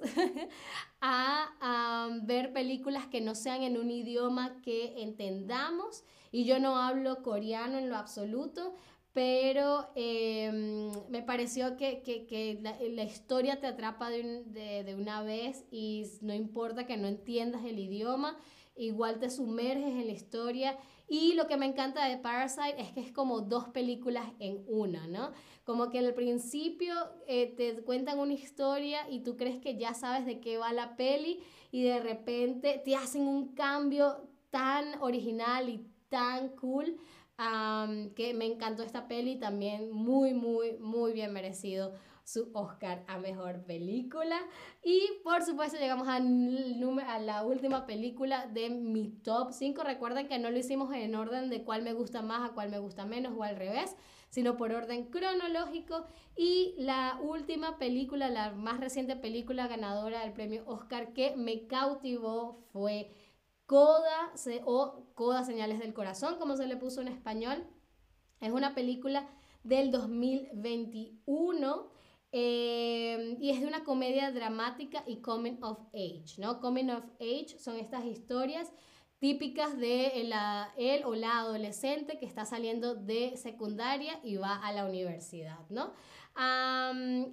a 1.03 2.09
ver 2.23 2.55
películas 2.55 3.07
que 3.09 3.21
no 3.21 3.35
sean 3.35 3.63
en 3.63 3.77
un 3.77 3.91
idioma 3.91 4.63
que 4.63 5.03
entendamos. 5.03 6.03
Y 6.33 6.47
yo 6.47 6.59
no 6.59 6.79
hablo 6.79 7.23
coreano 7.23 7.77
en 7.77 7.91
lo 7.91 7.97
absoluto, 7.97 8.75
pero 9.17 9.89
em, 9.95 10.93
me 11.09 11.23
pareció 11.23 11.79
que, 11.79 12.61
la, 12.61 13.03
historia 13.03 13.59
te 13.59 13.67
atrapa 13.67 14.11
de, 14.11 14.45
de, 14.85 14.95
una 14.95 15.23
vez 15.23 15.65
y 15.71 16.05
no 16.21 16.35
importa 16.35 16.87
que 16.87 16.99
no 16.99 17.09
entiendas 17.09 17.65
el 17.65 17.79
idioma, 17.79 18.37
igual 18.77 19.19
te 19.19 19.31
sumerges 19.31 19.87
en 19.87 20.07
la 20.07 20.13
historia. 20.13 20.77
Y 21.09 21.33
lo 21.33 21.47
que 21.47 21.57
me 21.57 21.65
encanta 21.65 22.07
de 22.07 22.19
Parasite 22.19 22.79
es 22.79 22.93
que 22.93 23.01
es 23.01 23.11
como 23.11 23.41
dos 23.41 23.69
películas 23.69 24.27
en 24.39 24.63
una, 24.69 25.07
¿no? 25.07 25.33
Como 25.65 25.89
que 25.89 26.01
al 26.01 26.13
principio 26.13 26.93
eh, 27.27 27.55
te 27.57 27.83
cuentan 27.85 28.19
una 28.19 28.35
historia 28.35 29.09
y 29.09 29.21
tú 29.21 29.39
crees 29.39 29.59
que 29.63 29.79
ya 29.79 29.95
sabes 29.95 30.27
de 30.27 30.41
qué 30.41 30.59
va 30.59 30.75
la 30.75 30.95
peli 30.95 31.41
y 31.73 31.85
de 31.85 32.01
repente 32.01 32.83
te 32.85 32.95
hacen 32.95 33.23
un 33.23 33.55
cambio 33.55 34.29
tan 34.51 35.01
original 35.01 35.71
y 35.71 35.87
tan 36.11 36.51
cool 36.51 36.99
que 38.15 38.35
me 38.35 38.47
encantó 38.47 38.83
esta 38.83 39.09
peli, 39.09 39.37
también 39.37 39.91
muy, 39.93 40.33
muy, 40.33 40.79
muy 40.79 41.13
bien 41.13 41.33
merecido 41.33 41.95
su 42.27 42.51
Oscar 42.55 43.05
a 43.07 43.19
Mejor 43.19 43.63
Película. 43.65 44.37
Y 44.83 45.01
por 45.23 45.43
supuesto 45.45 45.79
llegamos 45.79 46.09
a, 46.09 46.17
a 46.17 47.19
la 47.21 47.45
última 47.45 47.87
película 47.87 48.47
de 48.47 48.69
mi 48.69 49.11
top 49.23 49.53
5. 49.53 49.85
Recuerden 49.85 50.27
que 50.27 50.39
no 50.39 50.51
lo 50.51 50.59
hicimos 50.59 50.93
en 50.93 51.15
orden 51.15 51.51
de 51.51 51.63
cuál 51.63 51.83
me 51.83 51.93
gusta 51.93 52.23
más 52.23 52.51
a 52.51 52.53
cuál 52.53 52.71
me 52.71 52.81
gusta 52.81 53.07
menos 53.07 53.33
o 53.37 53.45
al 53.45 53.55
revés, 53.55 53.95
sino 54.29 54.57
por 54.57 54.73
orden 54.73 55.05
cronológico. 55.05 56.07
Y 56.37 56.75
la 56.79 57.21
última 57.23 57.79
película, 57.79 58.29
la 58.29 58.51
más 58.51 58.81
reciente 58.81 59.15
película 59.15 59.69
ganadora 59.69 60.23
del 60.23 60.33
premio 60.33 60.65
Oscar 60.67 61.13
que 61.13 61.37
me 61.37 61.69
cautivó 61.69 62.59
fue 62.73 63.09
Coda 63.67 64.33
o 64.65 65.05
Coda 65.15 65.45
Señales 65.45 65.79
del 65.79 65.93
Corazón, 65.93 66.37
como 66.39 66.57
se 66.57 66.67
le 66.67 66.77
puso 66.77 67.01
en 67.01 67.09
español. 67.09 67.67
Es 68.41 68.53
una 68.53 68.75
película 68.75 69.29
del 69.65 69.91
2021 69.91 71.89
eh, 72.33 73.37
y 73.41 73.51
es 73.51 73.61
de 73.61 73.67
una 73.67 73.85
comedia 73.85 74.31
dramática 74.31 75.03
y 75.07 75.17
coming 75.17 75.59
of 75.63 75.79
age, 75.95 76.35
¿no? 76.39 76.61
Coming 76.61 76.91
of 76.91 77.05
age 77.21 77.59
son 77.59 77.77
estas 77.77 78.05
historias 78.05 78.71
típicas 79.19 79.79
de 79.79 80.25
la, 80.25 80.73
él 80.77 81.03
o 81.05 81.15
la 81.15 81.39
adolescente 81.39 82.19
que 82.19 82.27
está 82.27 82.45
saliendo 82.45 82.95
de 82.95 83.37
secundaria 83.37 84.21
y 84.23 84.37
va 84.37 84.57
a 84.57 84.73
la 84.73 84.85
universidad, 84.85 85.59
¿no? 85.71 85.93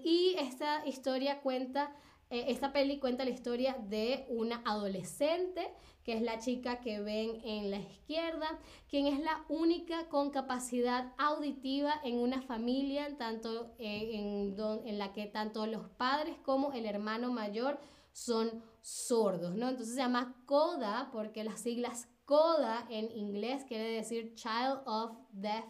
y 0.01 0.33
esta 0.39 0.87
historia 0.87 1.41
cuenta, 1.41 1.93
eh, 2.30 2.46
esta 2.48 2.72
peli 2.72 3.00
cuenta 3.00 3.25
la 3.25 3.32
historia 3.32 3.77
de 3.88 4.25
una 4.30 4.62
adolescente 4.65 5.74
que 6.03 6.13
es 6.13 6.22
la 6.22 6.38
chica 6.39 6.82
que 6.82 7.00
ven 7.00 7.42
en 7.46 7.72
la 7.72 7.77
izquierda, 7.77 8.60
quien 8.89 9.08
es 9.08 9.20
la 9.20 9.46
única 9.48 10.10
con 10.10 10.32
capacidad 10.32 11.13
auditiva 11.18 11.94
en 12.03 12.18
una 12.18 12.42
familia, 12.42 13.18
tanto 13.18 13.74
eh, 13.80 14.12
en, 14.13 14.56
en 14.86 14.98
la 15.00 15.13
que 15.13 15.27
tanto 15.27 15.65
los 15.65 15.88
padres 15.92 16.36
como 16.44 16.74
el 16.74 16.86
hermano 16.86 17.32
mayor 17.32 17.80
son 18.12 18.63
sordos, 18.82 19.56
¿no? 19.56 19.70
Entonces 19.70 19.96
se 19.96 20.01
llama 20.01 20.36
CODA 20.46 21.10
porque 21.12 21.44
las 21.44 21.62
siglas 21.62 22.10
CODA 22.25 22.86
en 22.89 23.12
inglés 23.12 23.63
quiere 23.65 23.89
decir 23.89 24.34
Child 24.36 24.82
of 24.86 25.18
Deaf 25.32 25.65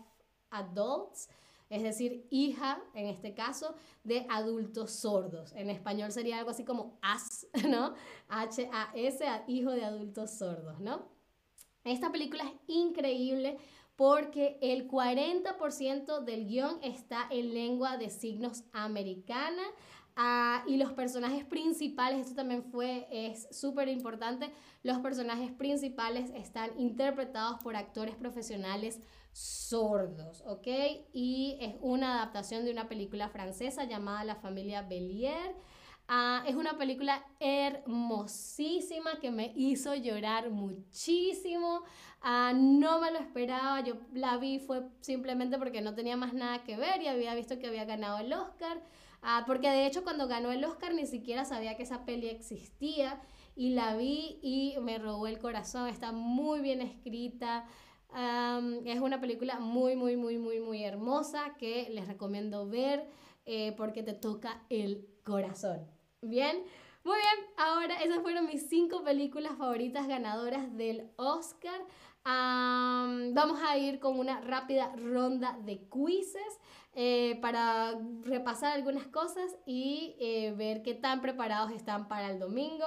Adults 0.50 1.30
es 1.74 1.82
decir, 1.82 2.28
hija, 2.30 2.80
en 2.94 3.08
este 3.08 3.34
caso, 3.34 3.74
de 4.04 4.28
adultos 4.30 4.92
sordos. 4.92 5.54
En 5.54 5.72
español 5.72 6.12
sería 6.12 6.38
algo 6.38 6.52
así 6.52 6.64
como 6.64 7.00
AS, 7.02 7.48
¿no? 7.68 7.96
H-A-S, 8.30 9.26
hijo 9.48 9.72
de 9.72 9.84
adultos 9.84 10.38
sordos, 10.38 10.80
¿no? 10.80 11.10
Esta 11.84 12.12
película 12.12 12.44
es 12.44 12.52
increíble 12.68 13.58
porque 13.96 14.60
el 14.62 14.88
40% 14.88 16.24
del 16.24 16.46
guion 16.46 16.78
está 16.84 17.26
en 17.32 17.56
lengua 17.56 17.98
de 17.98 18.12
signos 18.12 18.66
americana. 18.72 19.64
Ah, 20.16 20.64
y 20.68 20.78
los 20.78 20.94
personajes 20.94 21.44
principales, 21.44 22.22
esto 22.22 22.36
también 22.36 22.64
fue, 22.66 23.08
es 23.10 23.48
súper 23.50 23.88
importante, 23.88 24.52
los 24.84 25.00
personajes 25.00 25.52
principales 25.52 26.30
están 26.36 26.70
interpretados 26.80 27.60
por 27.64 27.76
actores 27.76 28.16
profesionales 28.16 29.00
sordos, 29.34 30.44
¿ok? 30.46 30.68
Y 31.12 31.58
es 31.60 31.76
una 31.82 32.16
adaptación 32.16 32.64
de 32.64 32.72
una 32.72 32.88
película 32.88 33.30
francesa 33.30 33.84
llamada 33.86 34.24
La 34.24 34.36
familia 34.36 34.84
Bellier. 34.84 35.56
Ah, 36.08 36.44
es 36.46 36.56
una 36.56 36.78
película 36.78 37.26
hermosísima 37.40 39.20
que 39.20 39.32
me 39.32 39.52
hizo 39.56 39.96
llorar 39.96 40.50
muchísimo. 40.52 41.84
Ah, 42.22 42.54
no 42.56 43.00
me 43.00 43.12
lo 43.12 43.20
esperaba, 43.20 43.82
yo 43.82 43.96
la 44.14 44.38
vi 44.38 44.60
fue 44.60 44.84
simplemente 45.02 45.58
porque 45.58 45.82
no 45.82 45.96
tenía 45.96 46.18
más 46.18 46.34
nada 46.34 46.64
que 46.64 46.78
ver 46.78 47.02
y 47.02 47.08
había 47.08 47.34
visto 47.36 47.58
que 47.58 47.68
había 47.68 47.86
ganado 47.86 48.20
el 48.20 48.32
Oscar. 48.34 48.82
Ah, 49.22 49.44
porque 49.48 49.70
de 49.70 49.88
hecho 49.88 50.04
cuando 50.04 50.28
ganó 50.28 50.52
el 50.52 50.64
Oscar 50.66 50.94
ni 50.94 51.08
siquiera 51.08 51.46
sabía 51.46 51.78
que 51.78 51.84
esa 51.84 52.06
peli 52.06 52.28
existía 52.28 53.22
y 53.56 53.70
la 53.72 53.96
vi 53.96 54.40
y 54.42 54.76
me 54.82 54.98
robó 55.00 55.28
el 55.28 55.40
corazón. 55.40 55.88
Está 55.88 56.12
muy 56.12 56.60
bien 56.60 56.82
escrita 56.82 57.66
es 58.86 59.00
una 59.00 59.20
película 59.20 59.60
muy, 59.60 59.96
muy, 59.96 60.16
muy, 60.16 60.38
muy, 60.38 60.60
muy 60.60 60.84
hermosa 60.84 61.56
que 61.58 61.90
les 61.90 62.08
recomiendo 62.08 62.68
ver 62.68 63.08
eh, 63.46 63.74
porque 63.76 64.04
te 64.04 64.14
toca 64.14 64.62
el 64.70 65.08
corazón. 65.24 65.86
Bien, 66.22 66.64
muy 67.04 67.18
bien, 67.18 67.48
ahora 67.58 68.02
esas 68.02 68.22
fueron 68.22 68.46
mis 68.46 68.70
cinco 68.70 69.04
películas 69.04 69.58
favoritas 69.58 70.08
ganadoras 70.08 70.76
del 70.78 71.10
Oscar. 71.18 71.82
vamos 72.24 73.60
a 73.62 73.78
ir 73.78 74.00
con 74.00 74.18
una 74.20 74.40
rápida 74.42 74.96
ronda 74.96 75.58
de 75.66 75.88
quizzes 75.90 76.60
eh, 76.96 77.40
para 77.42 77.96
repasar 78.22 78.74
algunas 78.74 79.08
cosas 79.08 79.56
y 79.66 80.16
eh, 80.20 80.54
ver 80.56 80.84
qué 80.84 80.94
tan 80.94 81.22
preparados 81.22 81.72
están 81.72 82.08
para 82.08 82.30
el 82.30 82.40
domingo. 82.40 82.86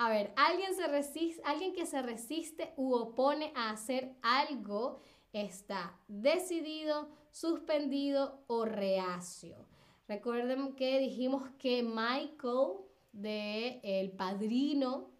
A 0.00 0.08
ver, 0.08 0.32
alguien, 0.34 0.74
se 0.74 0.86
resiste, 0.86 1.42
alguien 1.44 1.74
que 1.74 1.84
se 1.84 2.00
resiste 2.00 2.72
u 2.78 2.94
opone 2.94 3.52
a 3.54 3.68
hacer 3.68 4.16
algo 4.22 5.02
está 5.30 5.94
decidido, 6.08 7.10
suspendido 7.30 8.42
o 8.46 8.64
reacio. 8.64 9.68
Recuerden 10.08 10.74
que 10.74 11.00
dijimos 11.00 11.50
que 11.58 11.82
Michael 11.82 12.78
de 13.12 13.78
El 13.82 14.12
Padrino 14.12 15.10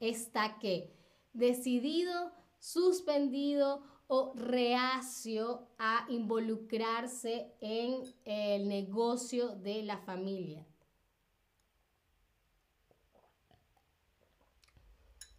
está 0.00 0.58
que 0.58 0.96
decidido, 1.34 2.32
suspendido 2.58 3.82
o 4.06 4.32
reacio 4.34 5.68
a 5.76 6.06
involucrarse 6.08 7.52
en 7.60 8.02
el 8.24 8.68
negocio 8.68 9.48
de 9.48 9.82
la 9.82 9.98
familia. 9.98 10.66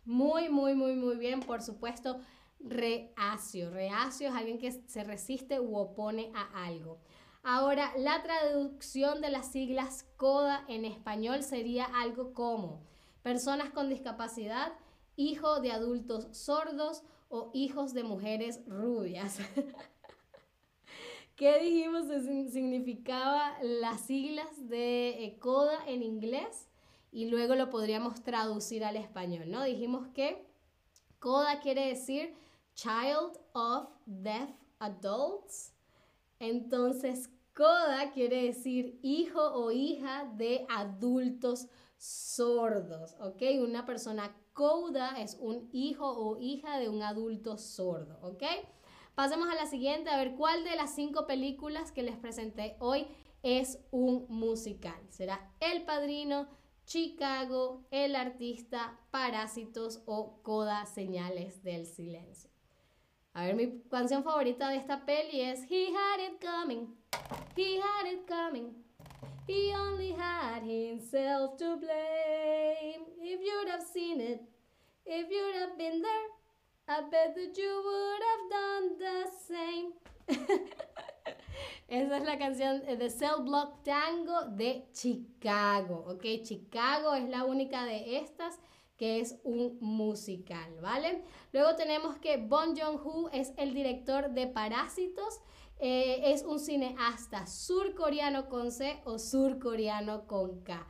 Muy, 0.05 0.49
muy, 0.49 0.75
muy, 0.75 0.95
muy 0.95 1.15
bien. 1.15 1.39
Por 1.39 1.61
supuesto, 1.61 2.19
reacio. 2.59 3.71
Reacio 3.71 4.29
es 4.29 4.35
alguien 4.35 4.57
que 4.57 4.71
se 4.71 5.03
resiste 5.03 5.59
u 5.59 5.75
opone 5.77 6.31
a 6.35 6.65
algo. 6.65 6.99
Ahora, 7.43 7.91
la 7.97 8.23
traducción 8.23 9.21
de 9.21 9.29
las 9.29 9.51
siglas 9.51 10.05
CODA 10.15 10.63
en 10.69 10.85
español 10.85 11.43
sería 11.43 11.85
algo 11.85 12.33
como 12.33 12.81
personas 13.21 13.69
con 13.71 13.89
discapacidad, 13.89 14.73
hijo 15.17 15.59
de 15.59 15.71
adultos 15.71 16.27
sordos 16.31 17.03
o 17.27 17.51
hijos 17.53 17.93
de 17.93 18.03
mujeres 18.03 18.61
rubias. 18.65 19.39
¿Qué 21.35 21.59
dijimos 21.59 22.05
significaba 22.51 23.57
las 23.61 24.01
siglas 24.01 24.69
de 24.69 25.25
eh, 25.25 25.39
CODA 25.39 25.85
en 25.87 26.03
inglés? 26.03 26.69
Y 27.13 27.29
luego 27.29 27.55
lo 27.55 27.69
podríamos 27.69 28.23
traducir 28.23 28.83
al 28.83 28.97
español, 28.97 29.51
¿no? 29.51 29.63
Dijimos 29.63 30.07
que 30.07 30.45
CODA 31.19 31.59
quiere 31.61 31.87
decir 31.87 32.33
Child 32.73 33.39
of 33.53 33.87
Deaf 34.05 34.49
Adults. 34.79 35.73
Entonces, 36.39 37.29
CODA 37.55 38.11
quiere 38.11 38.43
decir 38.43 38.99
hijo 39.03 39.41
o 39.41 39.71
hija 39.71 40.25
de 40.35 40.65
adultos 40.69 41.67
sordos, 41.97 43.15
¿ok? 43.21 43.43
Una 43.61 43.85
persona 43.85 44.35
CODA 44.53 45.21
es 45.21 45.37
un 45.39 45.69
hijo 45.71 46.09
o 46.09 46.39
hija 46.39 46.79
de 46.79 46.89
un 46.89 47.03
adulto 47.03 47.57
sordo, 47.57 48.17
¿ok? 48.23 48.43
Pasemos 49.13 49.47
a 49.49 49.55
la 49.55 49.67
siguiente, 49.67 50.09
a 50.09 50.17
ver 50.17 50.35
cuál 50.35 50.63
de 50.63 50.75
las 50.75 50.95
cinco 50.95 51.27
películas 51.27 51.91
que 51.91 52.01
les 52.01 52.17
presenté 52.17 52.75
hoy 52.79 53.05
es 53.43 53.77
un 53.91 54.25
musical. 54.29 54.99
¿Será 55.09 55.53
El 55.59 55.83
Padrino? 55.83 56.47
Chicago, 56.85 57.85
El 57.91 58.15
artista, 58.15 58.99
Parásitos 59.11 60.01
o 60.05 60.41
Coda 60.43 60.85
Señales 60.85 61.63
del 61.63 61.85
Silencio. 61.85 62.49
A 63.33 63.45
ver, 63.45 63.55
mi 63.55 63.81
canción 63.89 64.23
favorita 64.23 64.69
de 64.69 64.77
esta 64.77 65.05
peli 65.05 65.41
es 65.41 65.61
He 65.69 65.87
Had 65.87 66.19
It 66.19 66.43
Coming, 66.43 66.95
He 67.55 67.79
Had 67.79 68.11
It 68.11 68.27
Coming, 68.27 68.83
He 69.47 69.73
only 69.75 70.13
had 70.13 70.63
himself 70.63 71.57
to 71.57 71.75
blame. 71.75 73.03
If 73.21 73.41
you'd 73.41 73.69
have 73.69 73.83
seen 73.83 74.21
it, 74.21 74.41
if 75.05 75.29
you'd 75.29 75.55
have 75.55 75.77
been 75.77 76.01
there, 76.01 76.27
I 76.87 77.01
bet 77.01 77.35
that 77.35 77.57
you 77.57 77.81
would 77.83 78.23
have 78.29 78.49
done 78.49 78.97
the 78.99 79.29
same. 79.47 80.59
Esa 81.87 82.17
es 82.17 82.23
la 82.23 82.37
canción 82.37 82.81
de 82.85 83.09
Cell 83.09 83.43
Block 83.43 83.83
Tango 83.83 84.45
de 84.51 84.87
Chicago, 84.93 86.05
¿ok? 86.07 86.23
Chicago 86.43 87.13
es 87.15 87.29
la 87.29 87.45
única 87.45 87.85
de 87.85 88.17
estas 88.17 88.59
que 88.97 89.19
es 89.19 89.39
un 89.43 89.77
musical, 89.81 90.79
¿vale? 90.81 91.23
Luego 91.51 91.75
tenemos 91.75 92.17
que 92.17 92.37
Bon 92.37 92.75
Joon-ho 92.75 93.29
es 93.31 93.53
el 93.57 93.73
director 93.73 94.29
de 94.29 94.47
Parásitos, 94.47 95.41
eh, 95.79 96.31
es 96.31 96.43
un 96.43 96.59
cineasta 96.59 97.45
surcoreano 97.47 98.47
con 98.47 98.71
C 98.71 99.01
o 99.05 99.19
surcoreano 99.19 100.27
con 100.27 100.61
K. 100.61 100.87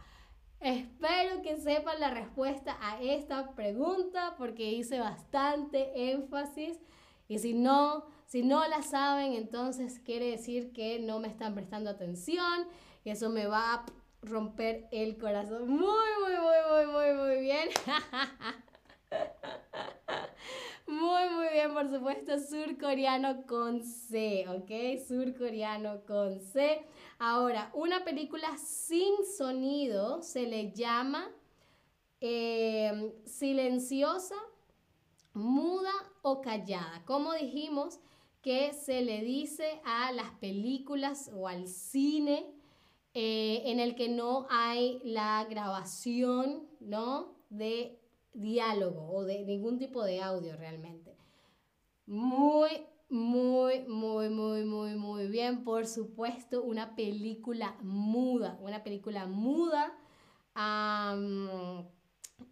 Espero 0.59 1.41
que 1.41 1.57
sepan 1.57 1.99
la 1.99 2.11
respuesta 2.11 2.77
a 2.79 3.01
esta 3.01 3.53
pregunta 3.55 4.35
porque 4.37 4.71
hice 4.71 4.99
bastante 4.99 6.11
énfasis 6.11 6.79
y 7.27 7.39
si 7.39 7.53
no, 7.53 8.05
si 8.33 8.41
no 8.41 8.67
la 8.67 8.81
saben, 8.81 9.33
entonces 9.33 9.99
quiere 9.99 10.31
decir 10.31 10.73
que 10.73 10.97
no 10.97 11.19
me 11.19 11.27
están 11.27 11.53
prestando 11.53 11.91
atención 11.91 12.67
y 13.03 13.11
eso 13.11 13.29
me 13.29 13.45
va 13.45 13.75
a 13.75 13.85
romper 14.23 14.87
el 14.91 15.19
corazón. 15.19 15.67
Muy, 15.67 15.79
muy, 15.79 16.33
muy, 16.41 16.55
muy, 16.67 16.85
muy, 16.91 17.13
muy 17.13 17.41
bien. 17.41 17.69
Muy, 20.85 21.29
muy 21.29 21.47
bien, 21.53 21.73
por 21.73 21.89
supuesto, 21.89 22.37
surcoreano 22.39 23.45
con 23.47 23.83
C, 23.83 24.45
¿ok? 24.49 25.01
Surcoreano 25.07 26.03
con 26.05 26.39
C. 26.39 26.85
Ahora, 27.19 27.71
una 27.73 28.03
película 28.03 28.57
sin 28.57 29.25
sonido 29.37 30.21
se 30.21 30.45
le 30.45 30.71
llama 30.71 31.31
em, 32.19 33.11
silenciosa, 33.25 34.35
muda 35.33 35.93
o 36.21 36.41
callada. 36.41 37.01
Como 37.05 37.33
dijimos 37.33 37.99
que 38.43 38.73
se 38.73 39.01
le 39.01 39.23
dice 39.23 39.81
a 39.85 40.11
las 40.11 40.29
películas 40.33 41.31
o 41.33 41.47
al 41.47 41.67
cine 41.67 42.45
eh, 43.13 43.61
en 43.65 43.79
el 43.79 43.95
que 43.95 44.09
no 44.09 44.45
hay 44.49 44.99
la 45.03 45.45
grabación, 45.49 46.67
¿no? 46.81 47.37
De 47.49 47.99
diálogo 48.33 49.09
o 49.11 49.23
de 49.23 49.45
ningún 49.45 49.77
tipo 49.77 50.03
de 50.03 50.21
audio 50.21 50.57
realmente. 50.57 51.15
Muy, 52.05 52.69
muy, 53.09 53.85
muy, 53.87 54.29
muy, 54.29 54.65
muy, 54.65 54.95
muy 54.95 55.27
bien. 55.27 55.63
Por 55.63 55.87
supuesto, 55.87 56.63
una 56.63 56.95
película 56.95 57.77
muda. 57.81 58.59
Una 58.61 58.83
película 58.83 59.25
muda 59.25 59.97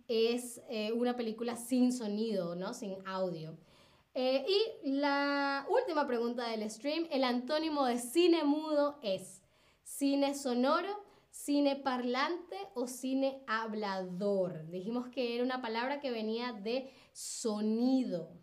es 0.07 0.61
eh, 0.69 0.93
una 0.93 1.17
película 1.17 1.57
sin 1.57 1.91
sonido, 1.91 2.55
¿no? 2.55 2.73
Sin 2.73 2.95
audio. 3.05 3.57
Eh, 4.13 4.45
y 4.47 4.91
la 4.91 5.65
última 5.69 6.05
pregunta 6.05 6.47
del 6.47 6.69
stream, 6.69 7.07
el 7.11 7.23
antónimo 7.23 7.85
de 7.85 7.97
cine 7.97 8.43
mudo 8.43 8.99
es 9.01 9.41
cine 9.83 10.35
sonoro 10.35 11.11
cine 11.31 11.77
parlante 11.77 12.57
o 12.75 12.87
cine 12.87 13.43
hablador. 13.47 14.67
Dijimos 14.69 15.07
que 15.09 15.35
era 15.35 15.43
una 15.43 15.61
palabra 15.61 15.99
que 15.99 16.11
venía 16.11 16.53
de 16.53 16.91
sonido. 17.13 18.37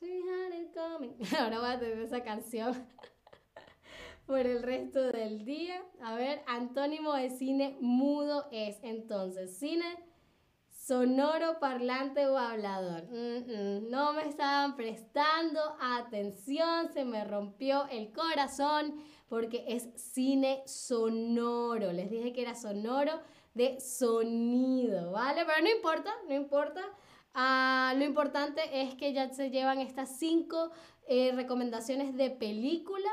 Ahora 1.38 1.60
voy 1.60 1.70
a 1.70 1.78
tener 1.78 1.98
esa 2.00 2.22
canción 2.22 2.86
por 4.30 4.46
el 4.46 4.62
resto 4.62 5.10
del 5.10 5.44
día. 5.44 5.82
A 6.00 6.14
ver, 6.14 6.40
antónimo 6.46 7.14
de 7.14 7.30
cine 7.30 7.76
mudo 7.80 8.46
es 8.52 8.78
entonces 8.84 9.58
cine 9.58 9.84
sonoro, 10.68 11.58
parlante 11.58 12.28
o 12.28 12.38
hablador. 12.38 13.08
no 13.10 14.12
me 14.12 14.28
estaban 14.28 14.76
prestando 14.76 15.60
atención, 15.80 16.92
se 16.92 17.04
me 17.04 17.24
rompió 17.24 17.88
el 17.90 18.12
corazón 18.12 19.02
porque 19.28 19.64
es 19.66 19.88
cine 19.96 20.62
sonoro. 20.64 21.90
Les 21.92 22.08
dije 22.08 22.32
que 22.32 22.42
era 22.42 22.54
sonoro 22.54 23.20
de 23.54 23.80
sonido, 23.80 25.10
¿vale? 25.10 25.44
Pero 25.44 25.60
no 25.60 25.70
importa, 25.70 26.14
no 26.28 26.34
importa. 26.36 26.82
Ah, 27.34 27.94
lo 27.96 28.04
importante 28.04 28.60
es 28.80 28.94
que 28.94 29.12
ya 29.12 29.28
se 29.32 29.50
llevan 29.50 29.80
estas 29.80 30.18
cinco 30.18 30.70
eh, 31.08 31.32
recomendaciones 31.34 32.14
de 32.14 32.30
película 32.30 33.10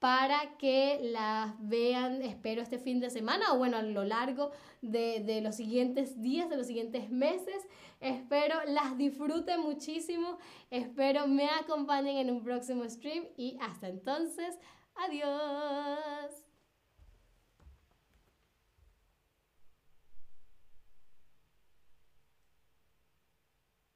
para 0.00 0.56
que 0.56 0.98
las 1.02 1.54
vean, 1.60 2.22
espero, 2.22 2.62
este 2.62 2.78
fin 2.78 3.00
de 3.00 3.10
semana 3.10 3.52
o 3.52 3.58
bueno, 3.58 3.76
a 3.76 3.82
lo 3.82 4.02
largo 4.02 4.50
de, 4.80 5.20
de, 5.20 5.42
los 5.42 5.54
siguientes 5.54 6.20
días, 6.20 6.48
de 6.48 6.56
los 6.56 6.66
siguientes 6.66 7.10
meses. 7.10 7.68
Espero 8.00 8.56
las 8.66 8.96
disfruten 8.96 9.60
muchísimo, 9.60 10.38
espero 10.70 11.28
me 11.28 11.50
acompañen 11.50 12.16
en 12.16 12.30
un 12.30 12.42
próximo 12.42 12.88
stream 12.88 13.26
y 13.36 13.58
hasta 13.60 13.88
entonces, 13.88 14.58
adiós. 14.96 16.39